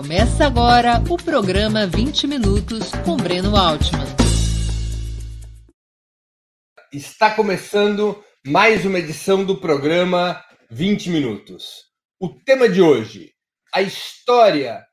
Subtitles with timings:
[0.00, 4.06] Começa agora o programa 20 Minutos com Breno Altman.
[6.92, 10.40] Está começando mais uma edição do programa
[10.70, 11.82] 20 Minutos.
[12.20, 13.32] O tema de hoje:
[13.74, 14.86] a história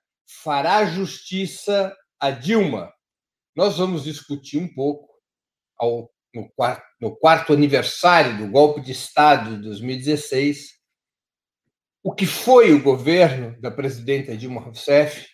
[0.44, 2.92] fará justiça a Dilma.
[3.56, 5.08] Nós vamos discutir um pouco
[5.78, 10.75] ao, no, quarto, no quarto aniversário do golpe de Estado de 2016
[12.06, 15.26] o que foi o governo da presidenta Dilma Rousseff,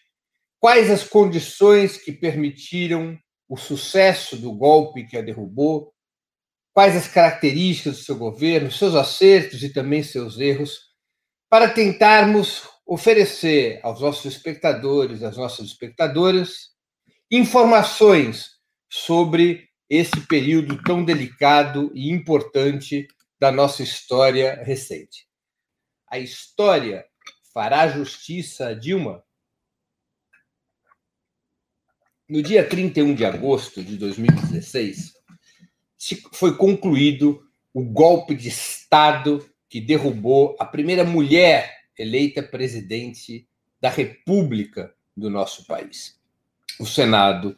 [0.58, 3.20] quais as condições que permitiram
[3.50, 5.94] o sucesso do golpe que a derrubou,
[6.74, 10.94] quais as características do seu governo, seus acertos e também seus erros,
[11.50, 16.70] para tentarmos oferecer aos nossos espectadores, às nossas espectadoras,
[17.30, 18.52] informações
[18.90, 25.30] sobre esse período tão delicado e importante da nossa história recente
[26.12, 27.06] a história
[27.54, 29.24] fará justiça a Dilma?
[32.28, 35.14] No dia 31 de agosto de 2016,
[36.34, 43.48] foi concluído o golpe de Estado que derrubou a primeira mulher eleita presidente
[43.80, 46.20] da República do nosso país.
[46.78, 47.58] O Senado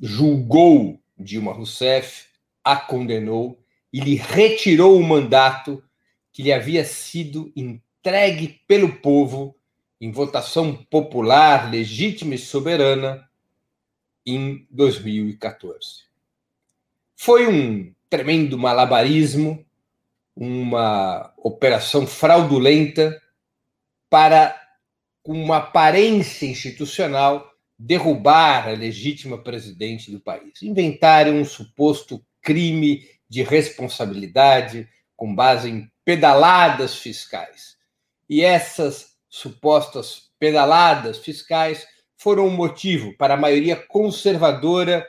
[0.00, 2.26] julgou Dilma Rousseff,
[2.64, 5.82] a condenou e lhe retirou o mandato
[6.36, 9.56] que lhe havia sido entregue pelo povo
[9.98, 13.26] em votação popular, legítima e soberana
[14.26, 16.04] em 2014.
[17.16, 19.64] Foi um tremendo malabarismo,
[20.36, 23.18] uma operação fraudulenta
[24.10, 24.60] para,
[25.22, 30.62] com uma aparência institucional, derrubar a legítima presidente do país.
[30.62, 37.76] Inventaram um suposto crime de responsabilidade com base em pedaladas fiscais.
[38.28, 41.86] E essas supostas pedaladas fiscais
[42.16, 45.06] foram o um motivo para a maioria conservadora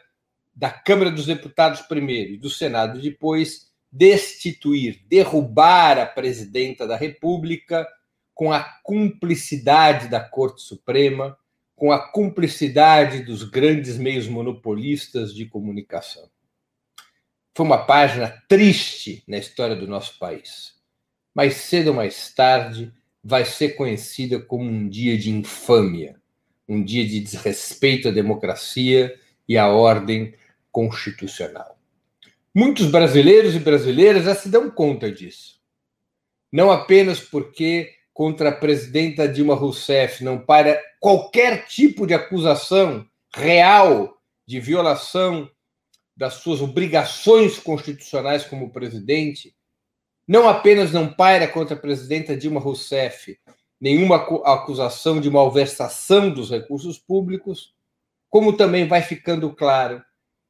[0.56, 7.88] da Câmara dos Deputados primeiro e do Senado depois destituir, derrubar a presidenta da República
[8.34, 11.38] com a cumplicidade da Corte Suprema,
[11.76, 16.30] com a cumplicidade dos grandes meios monopolistas de comunicação.
[17.58, 20.78] Foi uma página triste na história do nosso país
[21.34, 26.22] mais cedo ou mais tarde, vai ser conhecida como um dia de infâmia,
[26.70, 29.20] um dia de desrespeito à democracia
[29.50, 30.36] e à ordem
[30.72, 31.80] constitucional.
[32.54, 35.60] Muitos brasileiros e brasileiras já se dão conta disso.
[36.52, 43.04] Não apenas porque contra a presidenta Dilma Rousseff não para qualquer tipo de acusação
[43.36, 45.50] real de violação
[46.18, 49.56] das suas obrigações constitucionais como presidente,
[50.28, 53.40] não apenas não paira contra a presidenta Dilma Rousseff
[53.80, 57.74] nenhuma acusação de malversação dos recursos públicos,
[58.30, 60.04] como também vai ficando claro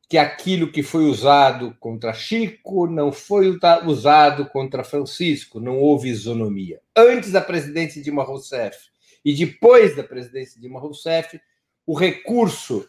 [0.10, 6.80] que aquilo que foi usado contra Chico não foi usado contra Francisco, não houve isonomia.
[6.96, 8.78] Antes da presidência Dilma Rousseff
[9.24, 11.40] e depois da presidência Dilma Rousseff,
[11.86, 12.88] o recurso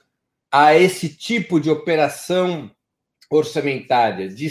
[0.50, 2.70] a esse tipo de operação
[3.30, 4.50] orçamentária, de,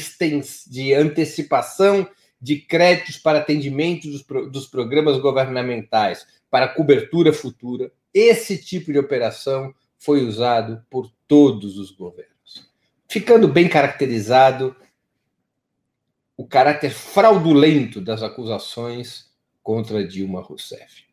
[0.68, 2.08] de antecipação
[2.40, 7.92] de créditos para atendimento dos, dos programas governamentais para cobertura futura.
[8.14, 12.70] Esse tipo de operação foi usado por todos os governos.
[13.10, 14.76] Ficando bem caracterizado
[16.36, 19.32] o caráter fraudulento das acusações
[19.64, 21.06] contra Dilma Rousseff.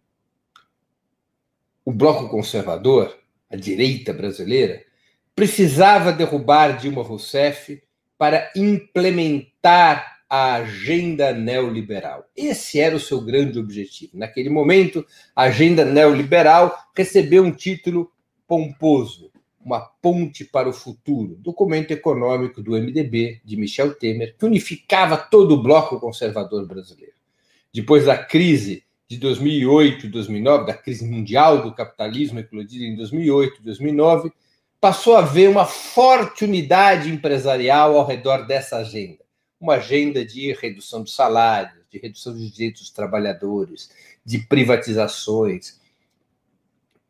[1.84, 3.18] O bloco conservador,
[3.54, 4.82] a direita brasileira,
[5.34, 7.80] precisava derrubar Dilma Rousseff
[8.18, 12.24] para implementar a agenda neoliberal.
[12.36, 14.18] Esse era o seu grande objetivo.
[14.18, 18.10] Naquele momento, a agenda neoliberal recebeu um título
[18.46, 19.30] pomposo,
[19.64, 25.54] Uma Ponte para o Futuro, documento econômico do MDB, de Michel Temer, que unificava todo
[25.54, 27.14] o bloco conservador brasileiro.
[27.72, 33.60] Depois da crise de 2008 e 2009, da crise mundial do capitalismo eclodida em 2008
[33.60, 34.32] e 2009,
[34.80, 39.24] passou a haver uma forte unidade empresarial ao redor dessa agenda
[39.64, 43.90] uma agenda de redução de salários, de redução dos direitos dos trabalhadores,
[44.24, 45.80] de privatizações,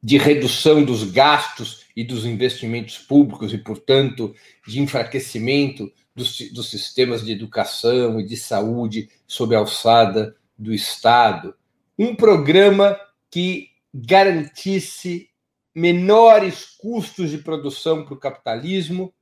[0.00, 4.34] de redução dos gastos e dos investimentos públicos e, portanto,
[4.66, 11.56] de enfraquecimento dos, dos sistemas de educação e de saúde sob a alçada do Estado.
[11.98, 12.98] Um programa
[13.30, 15.30] que garantisse
[15.74, 19.12] menores custos de produção para o capitalismo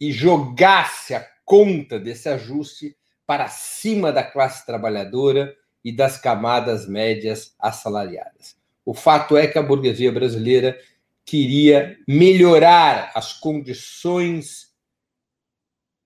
[0.00, 2.96] e jogasse a conta desse ajuste
[3.26, 8.56] para cima da classe trabalhadora e das camadas médias assalariadas.
[8.84, 10.78] O fato é que a burguesia brasileira
[11.24, 14.73] queria melhorar as condições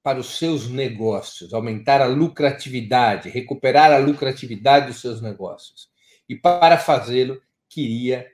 [0.08, 5.90] para os seus negócios, aumentar a lucratividade, recuperar a lucratividade dos seus negócios.
[6.26, 8.26] E para fazê-lo, queria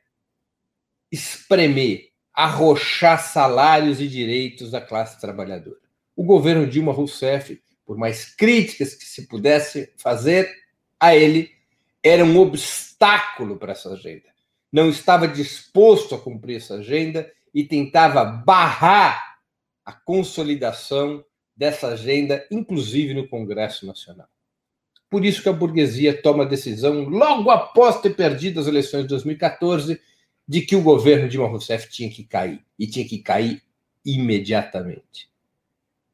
[1.11, 5.81] espremer, arrochar salários e direitos da classe trabalhadora.
[6.15, 10.49] O governo Dilma Rousseff, por mais críticas que se pudesse fazer
[11.00, 11.50] a ele,
[12.05, 14.32] era um obstáculo para essa agenda.
[14.73, 19.41] Não estava disposto a cumprir essa agenda e tentava barrar
[19.85, 21.25] a consolidação
[21.56, 24.28] dessa agenda, inclusive no Congresso Nacional.
[25.08, 29.08] Por isso que a burguesia toma a decisão, logo após ter perdido as eleições de
[29.08, 30.00] 2014,
[30.46, 33.62] de que o governo Dilma Rousseff tinha que cair, e tinha que cair
[34.04, 35.28] imediatamente.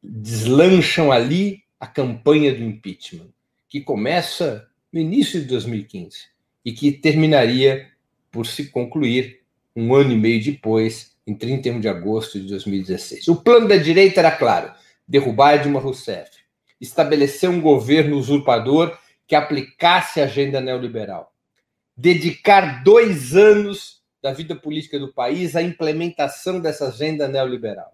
[0.03, 3.31] Deslancham ali a campanha do impeachment,
[3.69, 6.27] que começa no início de 2015
[6.65, 7.89] e que terminaria
[8.31, 9.41] por se concluir
[9.75, 13.29] um ano e meio depois, em 31 de agosto de 2016.
[13.29, 14.73] O plano da direita era claro:
[15.11, 16.31] derrubar Dilma Rousseff,
[16.81, 18.97] estabelecer um governo usurpador
[19.27, 21.35] que aplicasse a agenda neoliberal,
[21.97, 27.91] dedicar dois anos da vida política do país à implementação dessa agenda neoliberal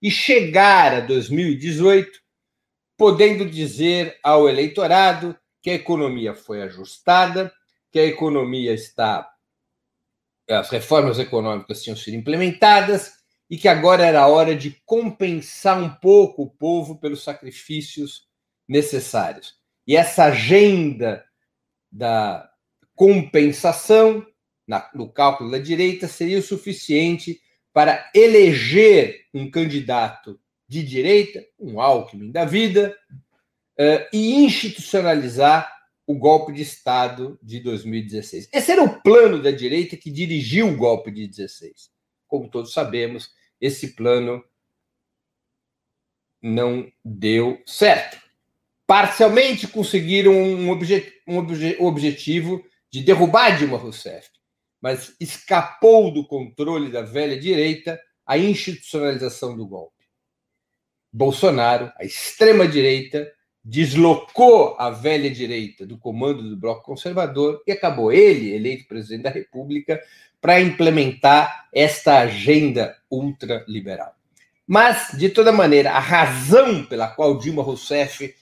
[0.00, 2.20] e chegar a 2018
[2.96, 7.52] podendo dizer ao eleitorado que a economia foi ajustada,
[7.92, 9.30] que a economia está
[10.48, 13.16] as reformas econômicas tinham sido implementadas
[13.48, 18.26] e que agora era a hora de compensar um pouco o povo pelos sacrifícios
[18.68, 19.54] necessários.
[19.86, 21.24] E essa agenda
[21.90, 22.50] da
[22.94, 24.26] compensação,
[24.66, 27.40] na, no cálculo da direita, seria o suficiente
[27.72, 32.96] para eleger um candidato de direita, um Alckmin da vida,
[33.78, 35.72] uh, e institucionalizar
[36.06, 38.48] o golpe de Estado de 2016.
[38.52, 41.90] Esse era o plano da direita que dirigiu o golpe de 16.
[42.36, 44.44] Como todos sabemos, esse plano
[46.42, 48.20] não deu certo.
[48.86, 54.28] Parcialmente conseguiram um, obje um obje objetivo de derrubar Dilma Rousseff,
[54.80, 60.04] mas escapou do controle da velha direita a institucionalização do golpe.
[61.10, 63.32] Bolsonaro, a extrema-direita,
[63.68, 69.30] deslocou a velha direita do comando do bloco conservador e acabou ele, eleito presidente da
[69.30, 70.00] República,
[70.40, 74.14] para implementar esta agenda ultraliberal.
[74.64, 78.32] Mas, de toda maneira, a razão pela qual Dilma Rousseff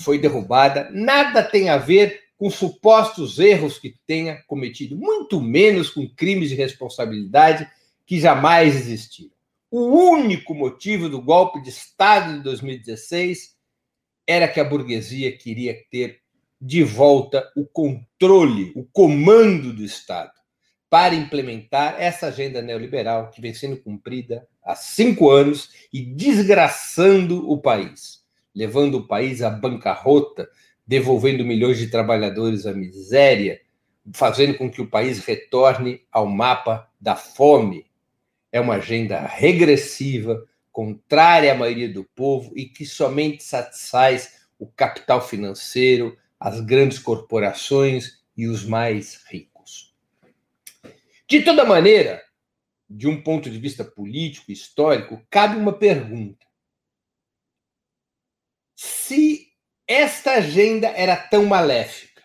[0.00, 6.08] foi derrubada nada tem a ver com supostos erros que tenha cometido, muito menos com
[6.08, 7.68] crimes de responsabilidade
[8.06, 9.32] que jamais existiram.
[9.68, 13.57] O único motivo do golpe de Estado de 2016
[14.28, 16.20] era que a burguesia queria ter
[16.60, 20.32] de volta o controle, o comando do Estado
[20.90, 27.58] para implementar essa agenda neoliberal que vem sendo cumprida há cinco anos e desgraçando o
[27.58, 28.22] país,
[28.54, 30.48] levando o país à bancarrota,
[30.86, 33.60] devolvendo milhões de trabalhadores à miséria,
[34.14, 37.86] fazendo com que o país retorne ao mapa da fome.
[38.50, 40.42] É uma agenda regressiva,
[40.78, 48.22] contrária à maioria do povo e que somente satisfaz o capital financeiro, as grandes corporações
[48.36, 49.92] e os mais ricos.
[51.26, 52.22] De toda maneira,
[52.88, 56.46] de um ponto de vista político, histórico, cabe uma pergunta.
[58.76, 59.48] Se
[59.84, 62.22] esta agenda era tão maléfica,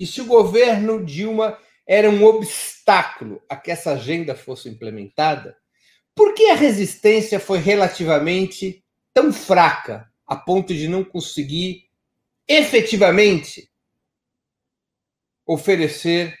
[0.00, 5.54] e se o governo Dilma era um obstáculo a que essa agenda fosse implementada,
[6.14, 11.88] por que a resistência foi relativamente tão fraca a ponto de não conseguir
[12.48, 13.70] efetivamente
[15.46, 16.36] oferecer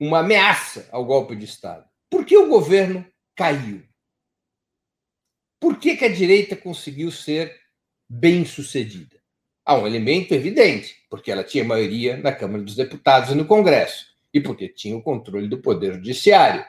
[0.00, 1.88] uma ameaça ao golpe de Estado?
[2.10, 3.06] Por que o governo
[3.36, 3.82] caiu?
[5.60, 7.60] Por que, que a direita conseguiu ser
[8.08, 9.22] bem sucedida?
[9.64, 14.06] Há um elemento evidente, porque ela tinha maioria na Câmara dos Deputados e no Congresso,
[14.34, 16.64] e porque tinha o controle do Poder Judiciário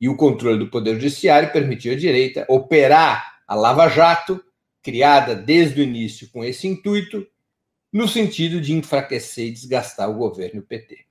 [0.00, 4.42] e o controle do Poder Judiciário permitiu à direita operar a Lava Jato,
[4.82, 7.26] criada desde o início com esse intuito,
[7.92, 11.06] no sentido de enfraquecer e desgastar o governo PT.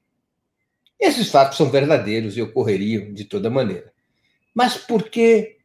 [0.99, 3.91] Esses fatos são verdadeiros e ocorreriam de toda maneira.
[4.53, 5.57] Mas por que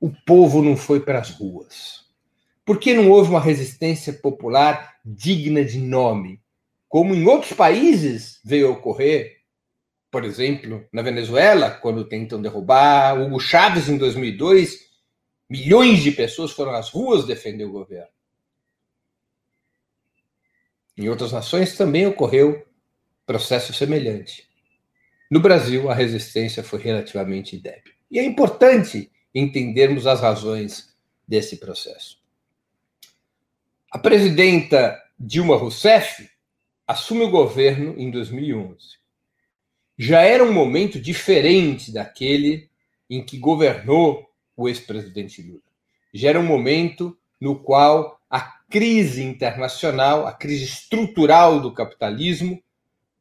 [0.00, 2.06] o povo não foi para as ruas?
[2.64, 6.40] Por que não houve uma resistência popular digna de nome,
[6.88, 9.37] como em outros países veio ocorrer
[10.10, 14.88] por exemplo, na Venezuela, quando tentam derrubar Hugo Chávez em 2002,
[15.48, 18.08] milhões de pessoas foram às ruas defender o governo.
[20.96, 22.66] Em outras nações também ocorreu
[23.26, 24.48] processo semelhante.
[25.30, 27.92] No Brasil, a resistência foi relativamente débil.
[28.10, 30.96] E é importante entendermos as razões
[31.26, 32.18] desse processo.
[33.90, 36.28] A presidenta Dilma Rousseff
[36.86, 38.97] assume o governo em 2011.
[39.98, 42.70] Já era um momento diferente daquele
[43.10, 45.60] em que governou o ex-presidente Lula.
[46.14, 52.62] Já era um momento no qual a crise internacional, a crise estrutural do capitalismo,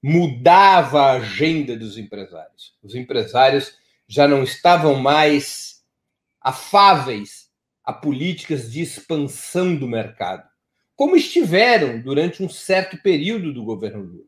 [0.04, 2.76] mudava a agenda dos empresários.
[2.84, 3.76] Os empresários
[4.08, 5.84] já não estavam mais
[6.40, 7.50] afáveis
[7.84, 10.48] a políticas de expansão do mercado,
[10.96, 14.28] como estiveram durante um certo período do governo Lula.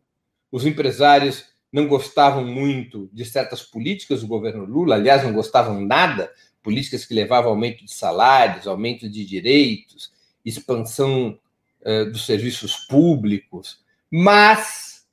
[0.51, 6.31] Os empresários não gostavam muito de certas políticas do governo Lula, aliás, não gostavam nada,
[6.63, 10.11] políticas que levavam aumento de salários, aumento de direitos,
[10.43, 11.39] expansão
[11.81, 15.07] uh, dos serviços públicos, mas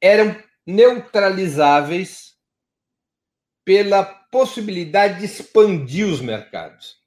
[0.00, 2.34] eram neutralizáveis
[3.64, 6.98] pela possibilidade de expandir os mercados,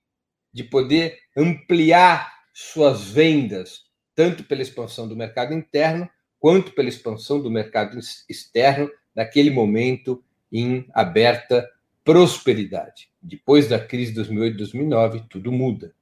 [0.51, 3.85] de poder ampliar suas vendas,
[4.15, 7.97] tanto pela expansão do mercado interno, quanto pela expansão do mercado
[8.29, 11.67] externo, naquele momento em aberta
[12.03, 13.09] prosperidade.
[13.21, 15.93] Depois da crise de 2008 e 2009, tudo muda.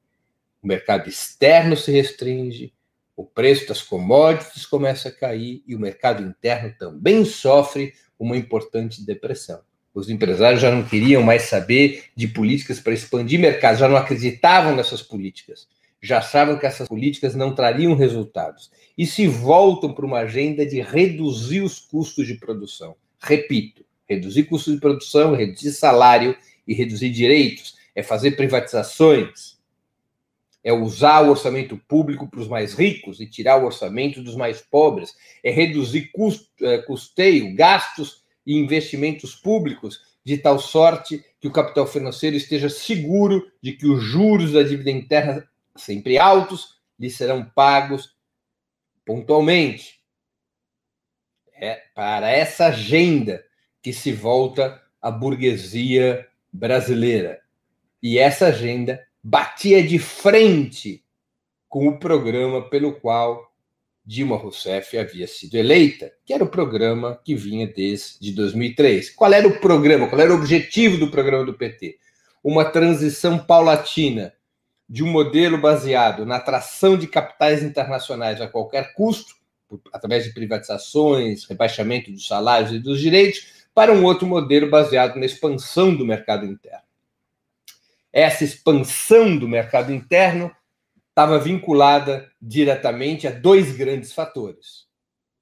[0.61, 2.73] O mercado externo se restringe,
[3.15, 9.05] o preço das commodities começa a cair e o mercado interno também sofre uma importante
[9.05, 9.61] depressão.
[9.93, 14.75] Os empresários já não queriam mais saber de políticas para expandir mercado, já não acreditavam
[14.75, 15.67] nessas políticas
[16.05, 20.79] já achavam que essas políticas não trariam resultados e se voltam para uma agenda de
[20.81, 22.95] reduzir os custos de produção.
[23.19, 29.57] Repito, reduzir custos de produção, reduzir salário e reduzir direitos, é fazer privatizações,
[30.63, 34.61] é usar o orçamento público para os mais ricos e tirar o orçamento dos mais
[34.61, 41.51] pobres, é reduzir custo, é, custeio, gastos e investimentos públicos de tal sorte que o
[41.51, 47.43] capital financeiro esteja seguro de que os juros da dívida interna sempre altos, lhes serão
[47.43, 48.15] pagos
[49.05, 49.99] pontualmente.
[51.53, 53.43] É para essa agenda
[53.81, 57.39] que se volta a burguesia brasileira.
[58.01, 61.03] E essa agenda batia de frente
[61.67, 63.51] com o programa pelo qual
[64.05, 69.09] Dilma Rousseff havia sido eleita, que era o programa que vinha desde 2003.
[69.09, 70.07] Qual era o programa?
[70.07, 71.97] Qual era o objetivo do programa do PT?
[72.43, 74.31] Uma transição paulatina
[74.87, 79.35] de um modelo baseado na atração de capitais internacionais a qualquer custo,
[79.91, 85.25] através de privatizações, rebaixamento dos salários e dos direitos, para um outro modelo baseado na
[85.25, 86.85] expansão do mercado interno.
[88.13, 90.49] Essa expansão do mercado interno
[91.09, 94.85] estava vinculada diretamente a dois grandes fatores: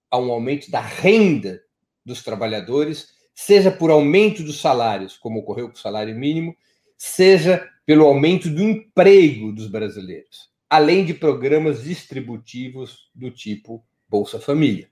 [0.09, 1.61] a um aumento da renda
[2.05, 6.55] dos trabalhadores, seja por aumento dos salários, como ocorreu com o salário mínimo,
[6.97, 14.87] seja pelo aumento do emprego dos brasileiros, além de programas distributivos do tipo Bolsa Família.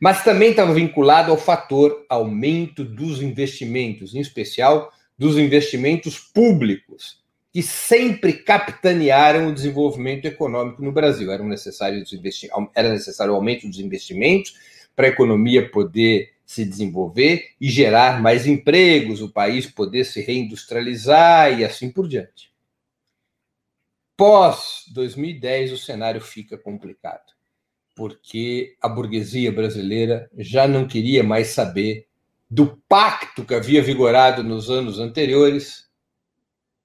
[0.00, 7.20] Mas também estava vinculado ao fator aumento dos investimentos, em especial dos investimentos públicos,
[7.52, 11.30] que sempre capitanearam o desenvolvimento econômico no Brasil.
[11.30, 12.02] Era necessário,
[12.74, 14.54] era necessário o aumento dos investimentos
[14.94, 21.56] para a economia poder se desenvolver e gerar mais empregos, o país poder se reindustrializar
[21.56, 22.52] e assim por diante.
[24.16, 27.32] Pós 2010, o cenário fica complicado,
[27.94, 32.08] porque a burguesia brasileira já não queria mais saber
[32.50, 35.88] do pacto que havia vigorado nos anos anteriores,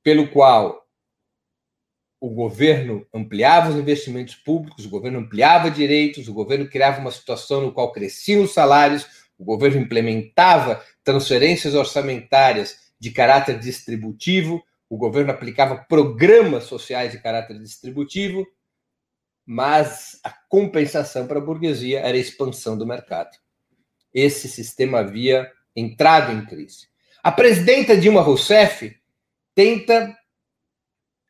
[0.04, 0.88] pelo qual
[2.20, 7.62] o governo ampliava os investimentos públicos, o governo ampliava direitos, o governo criava uma situação
[7.62, 15.32] no qual cresciam os salários, o governo implementava transferências orçamentárias de caráter distributivo, o governo
[15.32, 18.48] aplicava programas sociais de caráter distributivo,
[19.46, 23.38] mas a compensação para a burguesia era a expansão do mercado.
[24.14, 26.88] Esse sistema havia entrado em crise.
[27.22, 28.96] A presidenta Dilma Rousseff
[29.54, 30.18] tenta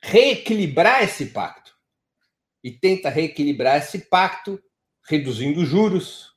[0.02, 1.74] reequilibrar esse pacto.
[2.64, 4.62] E tenta reequilibrar esse pacto
[5.08, 6.35] reduzindo juros,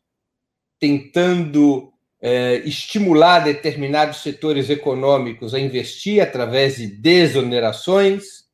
[0.78, 8.46] tentando é, estimular determinados setores econômicos a investir através de desonerações,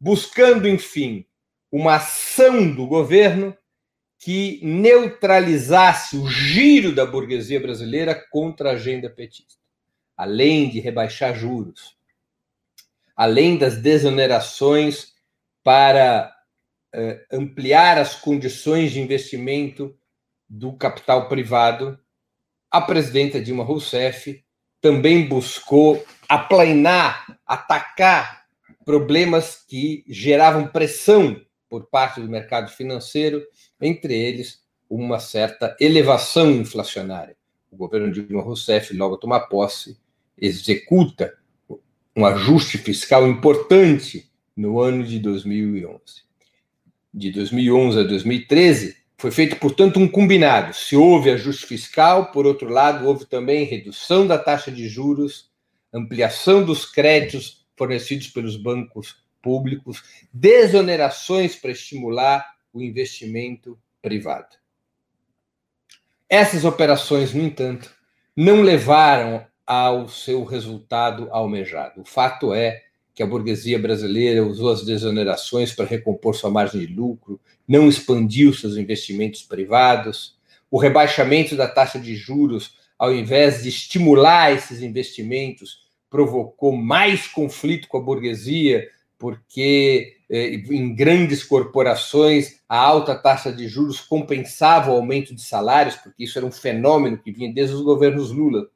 [0.00, 1.26] buscando, enfim,
[1.70, 3.56] uma ação do governo
[4.18, 9.60] que neutralizasse o giro da burguesia brasileira contra a agenda petista,
[10.16, 11.96] além de rebaixar juros,
[13.14, 15.12] além das desonerações
[15.62, 16.34] para
[16.94, 19.96] uh, ampliar as condições de investimento
[20.48, 21.98] do capital privado
[22.70, 24.44] a presidenta Dilma Rousseff
[24.80, 28.44] também buscou aplainar, atacar
[28.84, 33.42] problemas que geravam pressão por parte do mercado financeiro,
[33.80, 37.36] entre eles uma certa elevação inflacionária.
[37.70, 39.98] O governo Dilma Rousseff, logo a tomar posse,
[40.36, 41.34] executa
[42.14, 46.00] um ajuste fiscal importante no ano de 2011.
[47.12, 50.72] De 2011 a 2013, foi feito, portanto, um combinado.
[50.72, 55.50] Se houve ajuste fiscal, por outro lado, houve também redução da taxa de juros,
[55.92, 64.56] ampliação dos créditos fornecidos pelos bancos públicos, desonerações para estimular o investimento privado.
[66.28, 67.92] Essas operações, no entanto,
[68.36, 72.02] não levaram ao seu resultado almejado.
[72.02, 72.84] O fato é
[73.18, 78.54] que a burguesia brasileira usou as desonerações para recompor sua margem de lucro, não expandiu
[78.54, 80.36] seus investimentos privados,
[80.70, 87.88] o rebaixamento da taxa de juros, ao invés de estimular esses investimentos, provocou mais conflito
[87.88, 94.94] com a burguesia, porque eh, em grandes corporações a alta taxa de juros compensava o
[94.94, 98.68] aumento de salários, porque isso era um fenômeno que vinha desde os governos Lula.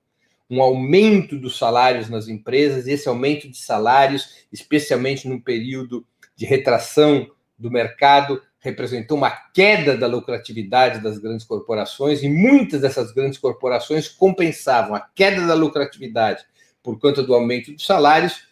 [0.53, 6.07] Um aumento dos salários nas empresas, esse aumento de salários, especialmente num período
[6.37, 7.27] de retração
[7.59, 14.09] do mercado, representou uma queda da lucratividade das grandes corporações, e muitas dessas grandes corporações
[14.09, 16.45] compensavam a queda da lucratividade
[16.83, 18.47] por conta do aumento dos salários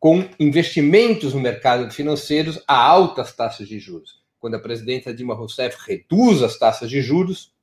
[0.00, 4.24] com investimentos no mercado financeiro a altas taxas de juros.
[4.40, 7.53] Quando a presidenta Dilma Rousseff reduz as taxas de juros,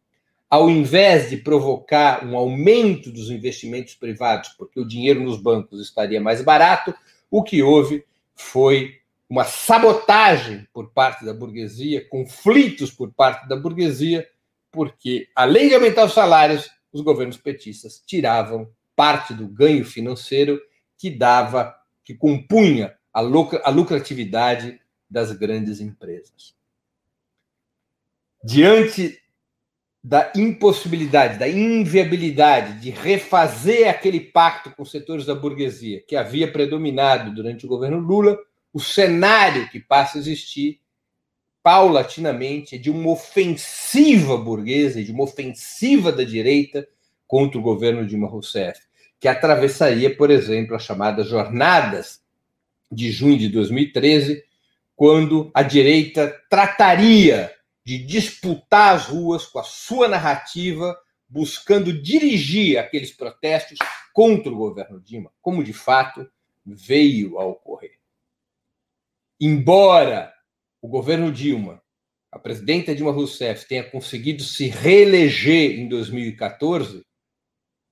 [0.51, 6.19] ao invés de provocar um aumento dos investimentos privados, porque o dinheiro nos bancos estaria
[6.19, 6.93] mais barato,
[7.29, 8.03] o que houve
[8.35, 14.27] foi uma sabotagem por parte da burguesia, conflitos por parte da burguesia,
[14.69, 20.61] porque, além de aumentar os salários, os governos petistas tiravam parte do ganho financeiro
[20.97, 26.53] que dava que compunha a, lucra, a lucratividade das grandes empresas.
[28.43, 29.20] Diante
[30.03, 36.51] da impossibilidade, da inviabilidade de refazer aquele pacto com os setores da burguesia que havia
[36.51, 38.37] predominado durante o governo Lula,
[38.73, 40.79] o cenário que passa a existir
[41.61, 46.87] paulatinamente é de uma ofensiva burguesa, de uma ofensiva da direita
[47.27, 48.81] contra o governo Dilma Rousseff
[49.21, 52.19] que atravessaria, por exemplo, as chamadas jornadas
[52.91, 54.43] de junho de 2013,
[54.95, 57.53] quando a direita trataria
[57.91, 63.77] de disputar as ruas com a sua narrativa, buscando dirigir aqueles protestos
[64.13, 66.25] contra o governo Dilma, como de fato
[66.65, 67.99] veio a ocorrer.
[69.41, 70.33] Embora
[70.81, 71.81] o governo Dilma,
[72.31, 77.05] a presidenta Dilma Rousseff, tenha conseguido se reeleger em 2014,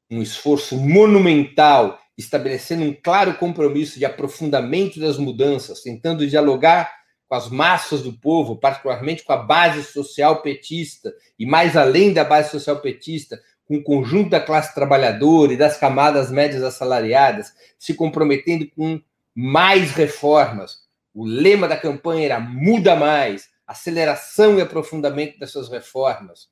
[0.09, 6.98] um esforço monumental, estabelecendo um claro compromisso de aprofundamento das mudanças, tentando dialogar
[7.29, 12.23] com as massas do povo, particularmente com a base social petista, e mais além da
[12.23, 17.93] base social petista, com o conjunto da classe trabalhadora e das camadas médias assalariadas, se
[17.93, 18.99] comprometendo com
[19.35, 20.79] mais reformas.
[21.13, 26.49] O lema da campanha era muda mais, aceleração e aprofundamento dessas reformas,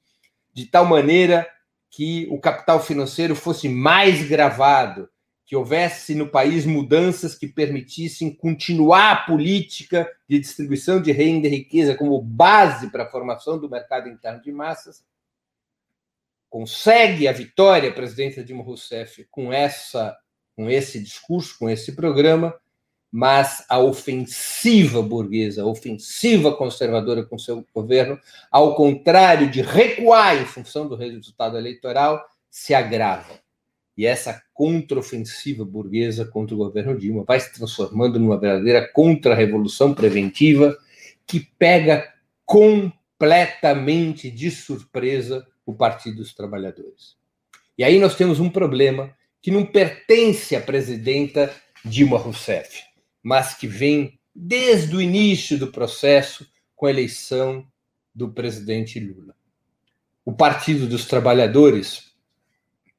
[0.53, 1.47] de tal maneira
[1.89, 5.09] que o capital financeiro fosse mais gravado,
[5.47, 11.51] que houvesse no país mudanças que permitissem continuar a política de distribuição de renda e
[11.51, 15.05] riqueza como base para a formação do mercado interno de massas.
[16.49, 20.17] Consegue a vitória a presidenta Dilma Rousseff com essa
[20.53, 22.53] com esse discurso, com esse programa,
[23.11, 28.19] mas a ofensiva burguesa, a ofensiva conservadora com seu governo,
[28.51, 33.46] ao contrário de recuar em função do resultado eleitoral, se agrava.
[33.97, 40.77] E essa contraofensiva burguesa contra o governo Dilma vai se transformando numa verdadeira contra-revolução preventiva
[41.25, 42.13] que pega
[42.45, 47.17] completamente de surpresa o Partido dos Trabalhadores.
[47.77, 52.87] E aí nós temos um problema que não pertence à presidenta Dilma Rousseff
[53.27, 57.67] mas que vem desde o início do processo com a eleição
[58.15, 59.35] do presidente Lula.
[60.23, 62.06] O Partido dos Trabalhadores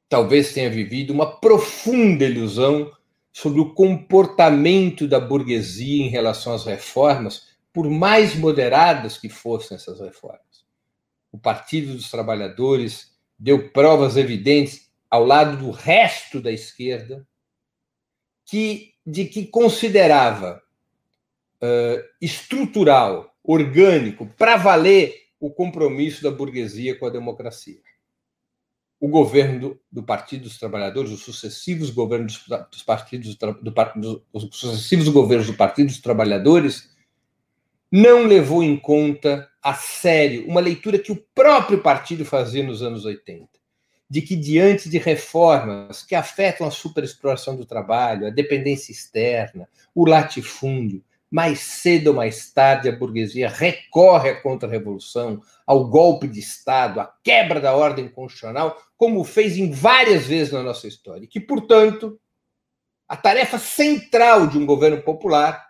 [0.09, 2.91] talvez tenha vivido uma profunda ilusão
[3.31, 10.01] sobre o comportamento da burguesia em relação às reformas, por mais moderadas que fossem essas
[10.01, 10.65] reformas.
[11.31, 17.25] O Partido dos Trabalhadores deu provas evidentes ao lado do resto da esquerda
[18.45, 20.61] que de que considerava
[21.61, 27.79] uh, estrutural, orgânico, para valer o compromisso da burguesia com a democracia.
[28.99, 34.49] O governo do, do, Partido dos Trabalhadores, os sucessivos governos dos partidos do, do, os
[34.51, 36.89] sucessivos governos do Partido dos Trabalhadores
[37.91, 43.05] não levou em conta a sério uma leitura que o próprio partido fazia nos anos
[43.05, 43.47] 80,
[44.09, 50.05] de que diante de reformas que afetam a superexploração do trabalho, a dependência externa, o
[50.05, 56.99] latifúndio, mais cedo ou mais tarde a burguesia recorre à contra-revolução, ao golpe de Estado,
[56.99, 61.25] à quebra da ordem constitucional, como fez em várias vezes na nossa história.
[61.25, 62.19] E que, portanto,
[63.07, 65.67] a tarefa central de um governo popular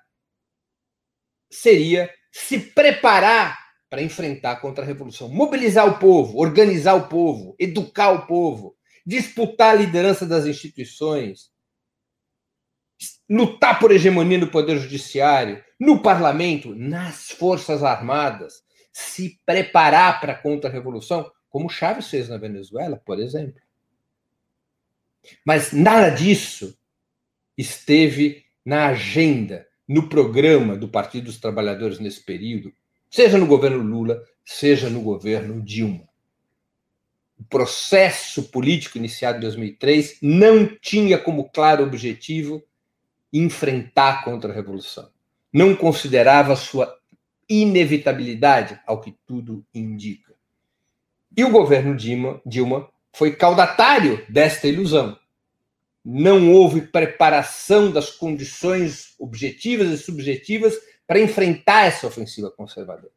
[1.51, 3.57] seria se preparar
[3.89, 9.79] para enfrentar a contra-revolução, mobilizar o povo, organizar o povo, educar o povo, disputar a
[9.79, 11.49] liderança das instituições,
[13.29, 20.37] lutar por hegemonia no poder judiciário, no parlamento, nas forças armadas, se preparar para a
[20.37, 23.61] contra-revolução, como Chávez fez na Venezuela, por exemplo.
[25.45, 26.77] Mas nada disso
[27.57, 32.73] esteve na agenda no programa do Partido dos Trabalhadores nesse período,
[33.09, 36.07] seja no governo Lula, seja no governo Dilma.
[37.39, 42.63] O processo político iniciado em 2003 não tinha como claro objetivo
[43.31, 45.09] enfrentar a contra-revolução.
[45.51, 46.97] Não considerava sua
[47.47, 50.33] inevitabilidade, ao que tudo indica.
[51.35, 55.17] E o governo Dilma, Dilma foi caudatário desta ilusão
[56.03, 63.11] não houve preparação das condições objetivas e subjetivas para enfrentar essa ofensiva conservadora.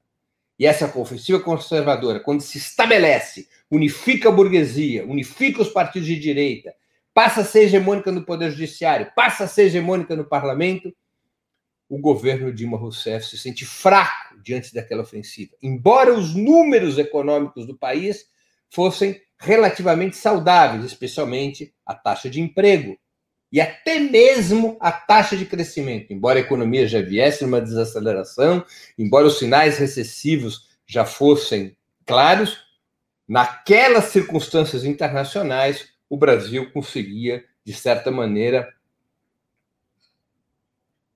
[0.59, 6.75] E essa ofensiva conservadora, quando se estabelece, unifica a burguesia, unifica os partidos de direita,
[7.15, 10.95] passa a ser hegemônica no Poder Judiciário, passa a ser hegemônica no parlamento,
[11.89, 15.53] o governo Dilma Rousseff se sente fraco diante daquela ofensiva.
[15.63, 18.27] Embora os números econômicos do país
[18.71, 22.97] fossem relativamente saudáveis, especialmente a taxa de emprego
[23.53, 26.11] e até mesmo a taxa de crescimento.
[26.11, 28.65] Embora a economia já viesse numa desaceleração,
[28.99, 32.59] embora os sinais recessivos já fossem claros,
[33.29, 38.71] naquelas circunstâncias internacionais, o Brasil conseguia, de certa maneira,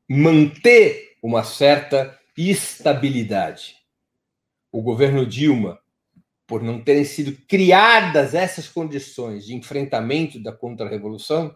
[0.09, 3.77] manter uma certa estabilidade.
[4.73, 5.79] O governo Dilma
[6.47, 11.55] por não terem sido criadas essas condições de enfrentamento da contra-revolução,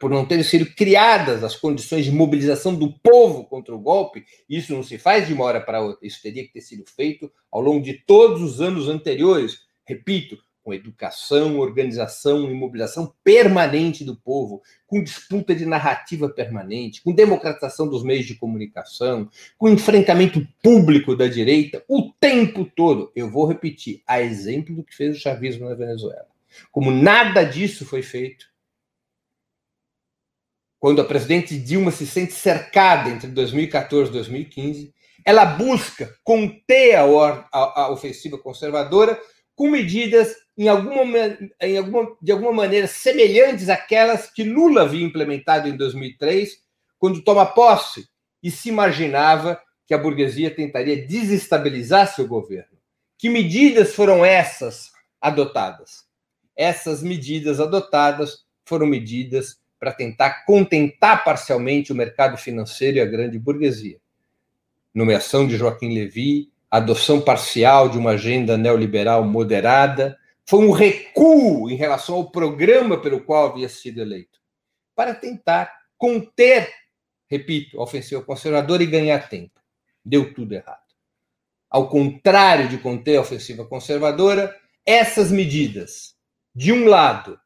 [0.00, 4.72] por não terem sido criadas as condições de mobilização do povo contra o golpe, isso
[4.72, 7.60] não se faz de uma hora para outra, isso teria que ter sido feito ao
[7.60, 9.60] longo de todos os anos anteriores.
[9.86, 17.14] Repito, com educação, organização e mobilização permanente do povo, com disputa de narrativa permanente, com
[17.14, 23.10] democratização dos meios de comunicação, com enfrentamento público da direita o tempo todo.
[23.14, 26.26] Eu vou repetir, a exemplo do que fez o chavismo na Venezuela.
[26.70, 28.50] Como nada disso foi feito,
[30.78, 34.94] quando a presidente Dilma se sente cercada entre 2014 e 2015,
[35.24, 39.20] ela busca conter a, a, a ofensiva conservadora
[39.54, 45.66] com medidas em alguma, em alguma, de alguma maneira semelhantes àquelas que Lula havia implementado
[45.66, 46.60] em 2003,
[46.98, 48.06] quando toma posse
[48.42, 52.76] e se imaginava que a burguesia tentaria desestabilizar seu governo.
[53.16, 56.04] Que medidas foram essas adotadas?
[56.54, 63.38] Essas medidas adotadas foram medidas para tentar contentar parcialmente o mercado financeiro e a grande
[63.38, 63.96] burguesia.
[64.94, 71.76] Nomeação de Joaquim Levy, adoção parcial de uma agenda neoliberal moderada, foi um recuo em
[71.76, 74.38] relação ao programa pelo qual havia sido eleito,
[74.94, 76.72] para tentar conter,
[77.28, 79.60] repito, a ofensiva conservadora e ganhar tempo.
[80.04, 80.80] Deu tudo errado.
[81.68, 86.16] Ao contrário de conter a ofensiva conservadora, essas medidas,
[86.54, 87.38] de um lado,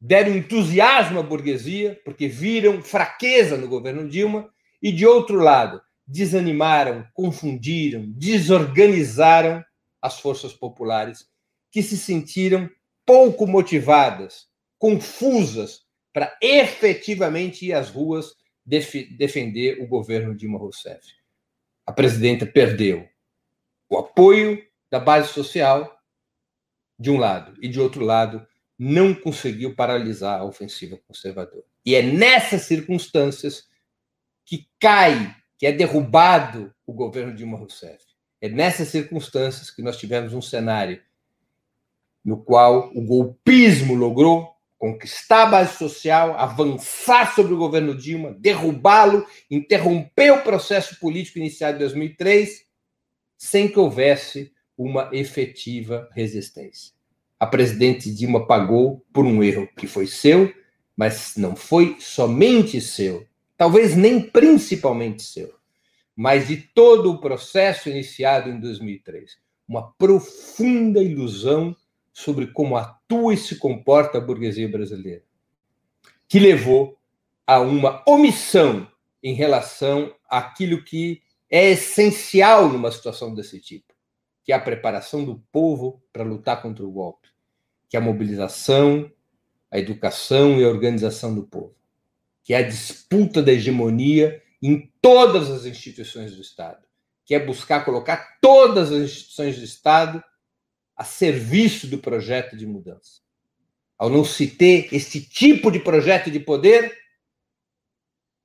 [0.00, 4.48] deram entusiasmo à burguesia, porque viram fraqueza no governo Dilma,
[4.80, 9.62] e de outro lado, desanimaram, confundiram, desorganizaram
[10.00, 11.26] as forças populares
[11.70, 12.68] que se sentiram
[13.04, 14.46] pouco motivadas,
[14.78, 21.14] confusas para efetivamente ir às ruas def defender o governo Dilma Rousseff.
[21.86, 23.08] A presidenta perdeu
[23.88, 25.98] o apoio da base social
[26.98, 28.46] de um lado e de outro lado
[28.78, 31.64] não conseguiu paralisar a ofensiva conservadora.
[31.84, 33.66] E é nessas circunstâncias
[34.44, 38.04] que cai que é derrubado o governo Dilma Rousseff.
[38.40, 41.02] É nessas circunstâncias que nós tivemos um cenário
[42.28, 49.26] no qual o golpismo logrou conquistar a base social, avançar sobre o governo Dilma, derrubá-lo,
[49.50, 52.66] interromper o processo político iniciado em 2003,
[53.38, 56.92] sem que houvesse uma efetiva resistência.
[57.40, 60.52] a presidente Dilma pagou por um erro que foi seu,
[60.94, 65.54] mas não foi somente seu, talvez nem principalmente seu,
[66.14, 69.38] mas de todo o processo iniciado em 2003.
[69.66, 71.74] Uma profunda ilusão
[72.18, 75.22] sobre como atua e se comporta a burguesia brasileira,
[76.26, 76.98] que levou
[77.46, 78.90] a uma omissão
[79.22, 83.94] em relação àquilo que é essencial numa situação desse tipo,
[84.42, 87.28] que é a preparação do povo para lutar contra o golpe,
[87.88, 89.08] que é a mobilização,
[89.70, 91.76] a educação e a organização do povo,
[92.42, 96.84] que é a disputa da hegemonia em todas as instituições do Estado,
[97.24, 100.20] que é buscar colocar todas as instituições do Estado
[100.98, 103.20] a serviço do projeto de mudança.
[103.96, 106.92] Ao não se ter esse tipo de projeto de poder,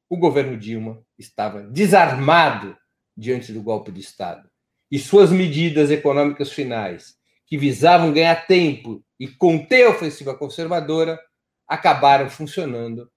[0.07, 2.77] o governo Dilma estava desarmado
[3.17, 4.47] diante do golpe de Estado.
[4.91, 11.19] E suas medidas econômicas finais, que visavam ganhar tempo e conter a ofensiva conservadora,
[11.67, 13.11] acabaram funcionando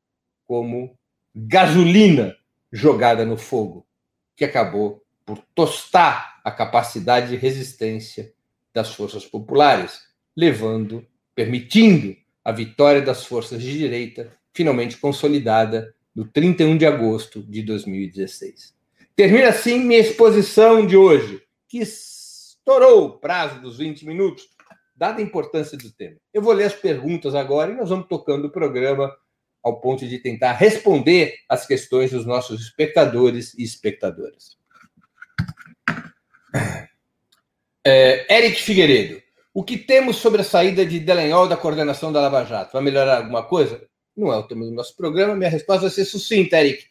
[0.46, 0.98] como
[1.34, 2.34] gasolina
[2.72, 3.86] jogada no fogo,
[4.34, 8.32] que acabou por tostar a capacidade de resistência
[8.76, 10.02] das forças populares,
[10.36, 11.02] levando,
[11.34, 18.74] permitindo a vitória das forças de direita, finalmente consolidada no 31 de agosto de 2016.
[19.16, 24.46] Termina assim minha exposição de hoje, que estourou o prazo dos 20 minutos,
[24.94, 26.18] dada a importância do tema.
[26.30, 29.10] Eu vou ler as perguntas agora e nós vamos tocando o programa
[29.64, 34.58] ao ponto de tentar responder às questões dos nossos espectadores e espectadoras.
[37.88, 39.22] É, Eric Figueiredo,
[39.54, 42.72] o que temos sobre a saída de Delenhol da coordenação da Lava Jato?
[42.72, 43.80] Vai melhorar alguma coisa?
[44.16, 46.84] Não é o tema do nosso programa, minha resposta vai ser sucinta, Eric.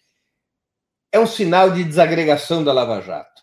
[1.11, 3.41] É um sinal de desagregação da Lava Jato.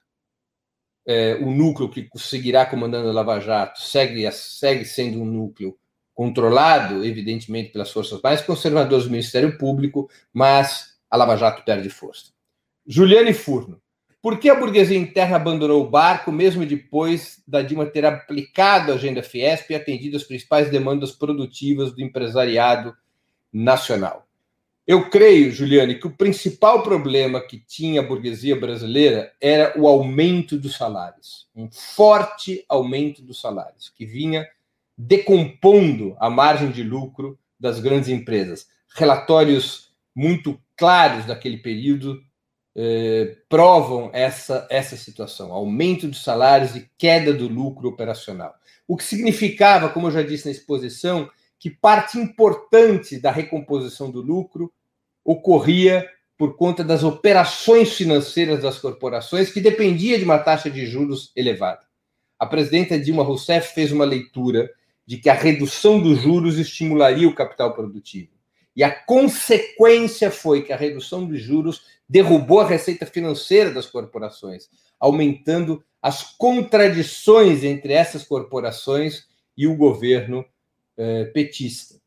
[1.07, 5.77] É, o núcleo que seguirá comandando a Lava Jato segue, segue sendo um núcleo
[6.15, 12.33] controlado, evidentemente, pelas forças mais conservadoras do Ministério Público, mas a Lava Jato perde força.
[12.87, 13.82] Juliane Furno.
[14.23, 18.95] Por que a burguesia interna abandonou o barco, mesmo depois da Dilma ter aplicado a
[18.95, 22.95] agenda Fiesp e atendido as principais demandas produtivas do empresariado
[23.53, 24.29] nacional?
[24.87, 30.57] Eu creio, Juliane, que o principal problema que tinha a burguesia brasileira era o aumento
[30.57, 34.47] dos salários, um forte aumento dos salários, que vinha
[34.97, 38.69] decompondo a margem de lucro das grandes empresas.
[38.95, 42.23] Relatórios muito claros daquele período
[42.75, 48.55] eh, provam essa, essa situação: aumento dos salários e queda do lucro operacional.
[48.87, 54.21] O que significava, como eu já disse na exposição, que parte importante da recomposição do
[54.21, 54.73] lucro
[55.25, 61.31] ocorria por conta das operações financeiras das corporações, que dependia de uma taxa de juros
[61.37, 61.83] elevada.
[62.37, 64.69] A presidenta Dilma Rousseff fez uma leitura
[65.07, 68.33] de que a redução dos juros estimularia o capital produtivo.
[68.75, 74.69] E a consequência foi que a redução dos juros derrubou a receita financeira das corporações,
[74.99, 80.45] aumentando as contradições entre essas corporações e o governo
[80.97, 82.01] eh, petista.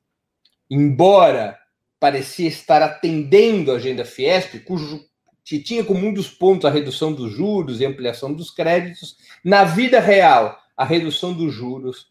[0.70, 1.58] Embora
[2.00, 5.04] parecia estar atendendo a agenda Fiesp, cujo
[5.44, 9.64] que tinha como um dos pontos a redução dos juros e ampliação dos créditos, na
[9.64, 12.08] vida real, a redução dos juros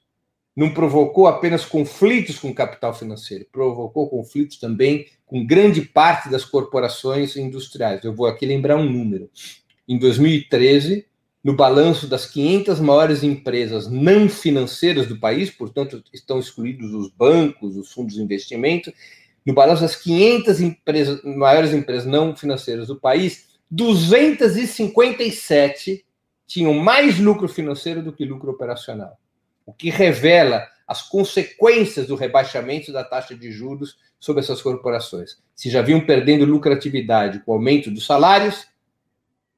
[0.57, 6.45] não provocou apenas conflitos com o capital financeiro, provocou conflitos também com grande parte das
[6.45, 8.05] corporações industriais.
[8.05, 9.29] Eu vou aqui lembrar um número.
[9.89, 11.07] Em 2013,
[11.43, 17.77] no balanço das 500 maiores empresas não financeiras do país, portanto, estão excluídos os bancos,
[17.77, 18.93] os fundos de investimento,
[19.45, 26.05] no balanço das 500 empresas, maiores empresas não financeiras do país, 257
[26.47, 29.19] tinham mais lucro financeiro do que lucro operacional
[29.67, 35.39] o que revela as consequências do rebaixamento da taxa de juros sobre essas corporações.
[35.55, 38.67] Se já vinham perdendo lucratividade com o aumento dos salários,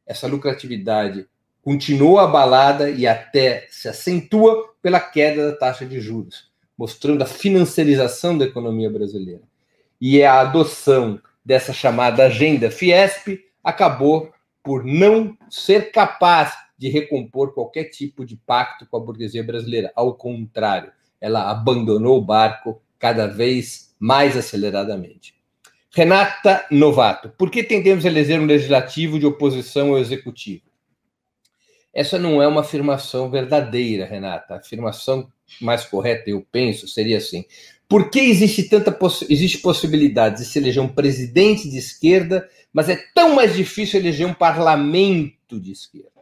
[0.06, 1.26] essa lucratividade
[1.62, 8.38] continua abalada e até se acentua pela queda da taxa de juros, mostrando a financiarização
[8.38, 9.42] da economia brasileira.
[10.00, 17.84] E a adoção dessa chamada agenda Fiesp acabou por não ser capaz de recompor qualquer
[17.84, 19.92] tipo de pacto com a burguesia brasileira.
[19.94, 25.34] Ao contrário, ela abandonou o barco cada vez mais aceleradamente.
[25.90, 30.64] Renata Novato, por que tendemos a eleger um legislativo de oposição ao executivo?
[31.94, 34.52] Essa não é uma afirmação verdadeira, Renata.
[34.52, 37.46] A afirmação mais correta, eu penso, seria assim:
[37.88, 42.90] por que existe tanta poss existe possibilidade de se eleger um presidente de esquerda, mas
[42.90, 46.15] é tão mais difícil eleger um parlamento de esquerda?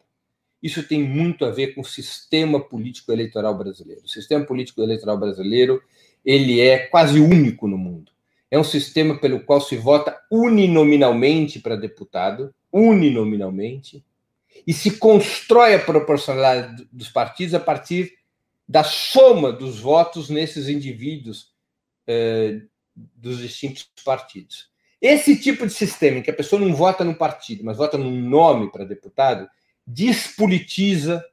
[0.65, 4.01] Isso tem muito a ver com o sistema político eleitoral brasileiro.
[4.03, 5.83] O sistema político eleitoral brasileiro
[6.25, 8.11] ele é quase único no mundo.
[8.51, 14.03] É um sistema pelo qual se vota uninominalmente para deputado, uninominalmente,
[14.67, 18.15] e se constrói a proporcionalidade dos partidos a partir
[18.67, 21.53] da soma dos votos nesses indivíduos
[22.07, 22.63] eh,
[22.97, 24.71] dos distintos partidos.
[24.99, 28.19] Esse tipo de sistema em que a pessoa não vota no partido, mas vota num
[28.23, 29.47] nome para deputado,
[29.87, 31.25] despolitiza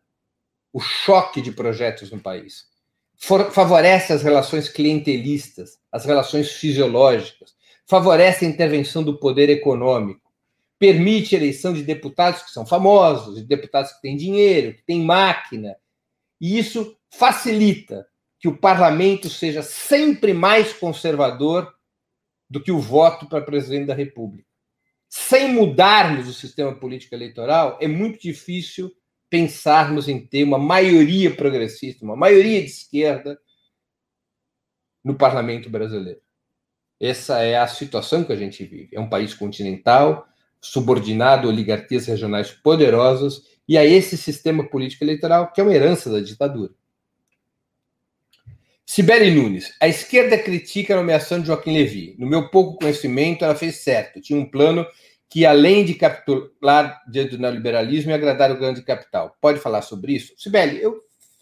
[0.74, 2.66] o choque de projetos no país.
[3.18, 7.54] For, favorece as relações clientelistas, as relações fisiológicas,
[7.86, 10.32] favorece a intervenção do poder econômico,
[10.80, 15.04] permite a eleição de deputados que são famosos, de deputados que têm dinheiro, que têm
[15.04, 15.76] máquina.
[16.40, 18.08] E isso facilita
[18.40, 21.72] que o parlamento seja sempre mais conservador
[22.50, 24.51] do que o voto para presidente da República.
[25.14, 28.90] Sem mudarmos o sistema político eleitoral, é muito difícil
[29.30, 33.38] pensarmos em ter uma maioria progressista, uma maioria de esquerda
[35.04, 36.22] no parlamento brasileiro.
[36.98, 38.96] Essa é a situação que a gente vive.
[38.96, 40.26] É um país continental,
[40.62, 46.10] subordinado a oligarquias regionais poderosas e a esse sistema político eleitoral que é uma herança
[46.10, 46.74] da ditadura.
[48.86, 52.16] Sibeli Nunes, a esquerda critica a nomeação de Joaquim Levy.
[52.20, 54.20] No meu pouco conhecimento, ela fez certo.
[54.20, 54.86] Tinha um plano
[55.30, 59.36] que, além de capitular diante do neoliberalismo e agradar o grande capital.
[59.40, 60.34] Pode falar sobre isso?
[60.38, 61.02] Sibeli, eu,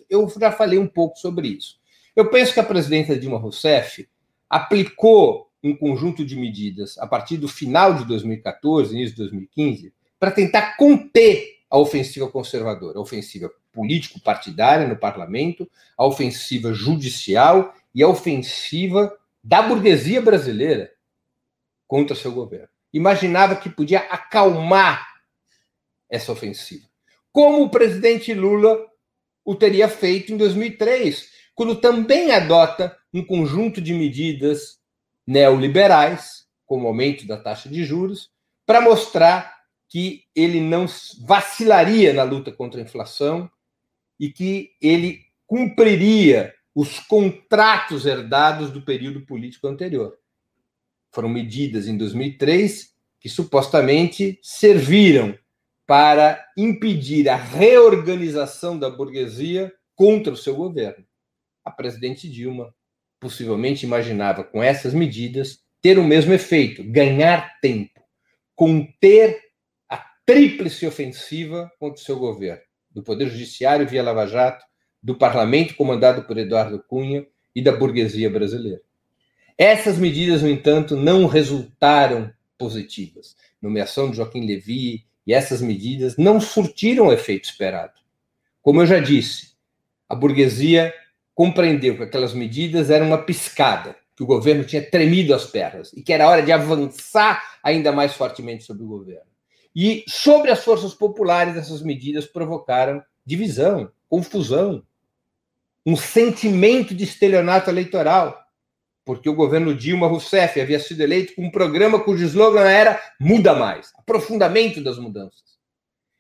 [0.10, 1.80] eu já falei um pouco sobre isso.
[2.16, 4.08] Eu penso que a presidenta Dilma Rousseff
[4.48, 10.32] aplicou um conjunto de medidas a partir do final de 2014, início de 2015, para
[10.32, 18.08] tentar conter a ofensiva conservadora, a ofensiva político-partidária no parlamento, a ofensiva judicial e a
[18.08, 20.92] ofensiva da burguesia brasileira
[21.88, 22.70] contra seu governo.
[22.94, 25.08] Imaginava que podia acalmar
[26.10, 26.88] essa ofensiva.
[27.32, 28.88] Como o presidente Lula
[29.46, 34.80] o teria feito em 2003, quando também adota um conjunto de medidas
[35.26, 38.30] neoliberais, como aumento da taxa de juros,
[38.66, 40.86] para mostrar que ele não
[41.26, 43.50] vacilaria na luta contra a inflação
[44.20, 50.18] e que ele cumpriria os contratos herdados do período político anterior.
[51.12, 55.38] Foram medidas em 2003 que supostamente serviram
[55.86, 61.06] para impedir a reorganização da burguesia contra o seu governo.
[61.66, 62.74] A presidente Dilma
[63.20, 68.00] possivelmente imaginava, com essas medidas, ter o mesmo efeito, ganhar tempo,
[68.56, 69.50] conter
[70.30, 74.66] tríplice ofensiva contra o seu governo, do Poder Judiciário via Lava Jato,
[75.02, 77.26] do Parlamento comandado por Eduardo Cunha
[77.56, 78.82] e da burguesia brasileira.
[79.58, 83.36] Essas medidas, no entanto, não resultaram positivas.
[83.62, 87.94] Nomeação de Joaquim Levy e essas medidas não surtiram o efeito esperado.
[88.62, 89.54] Como eu já disse,
[90.08, 90.94] a burguesia
[91.36, 96.02] compreendeu que aquelas medidas eram uma piscada, que o governo tinha tremido as pernas e
[96.02, 99.29] que era hora de avançar ainda mais fortemente sobre o governo.
[99.76, 104.84] E sobre as forças populares, essas medidas provocaram divisão, confusão,
[105.86, 108.38] um sentimento de estelionato eleitoral,
[109.06, 113.56] porque o governo Dilma Rousseff havia sido eleito com um programa cujo slogan era Muda
[113.56, 115.58] Mais, aprofundamento das mudanças.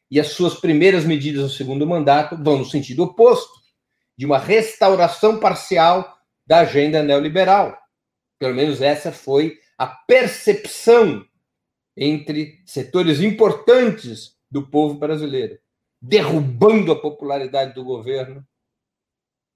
[0.10, 3.60] E as suas primeiras medidas no segundo mandato vão no sentido oposto,
[4.18, 7.78] de uma restauração parcial da agenda neoliberal.
[8.40, 11.24] Pelo menos essa foi a percepção
[12.02, 15.60] entre setores importantes do povo brasileiro,
[16.02, 18.48] derrubando a popularidade do governo,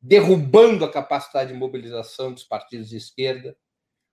[0.01, 3.55] derrubando a capacidade de mobilização dos partidos de esquerda,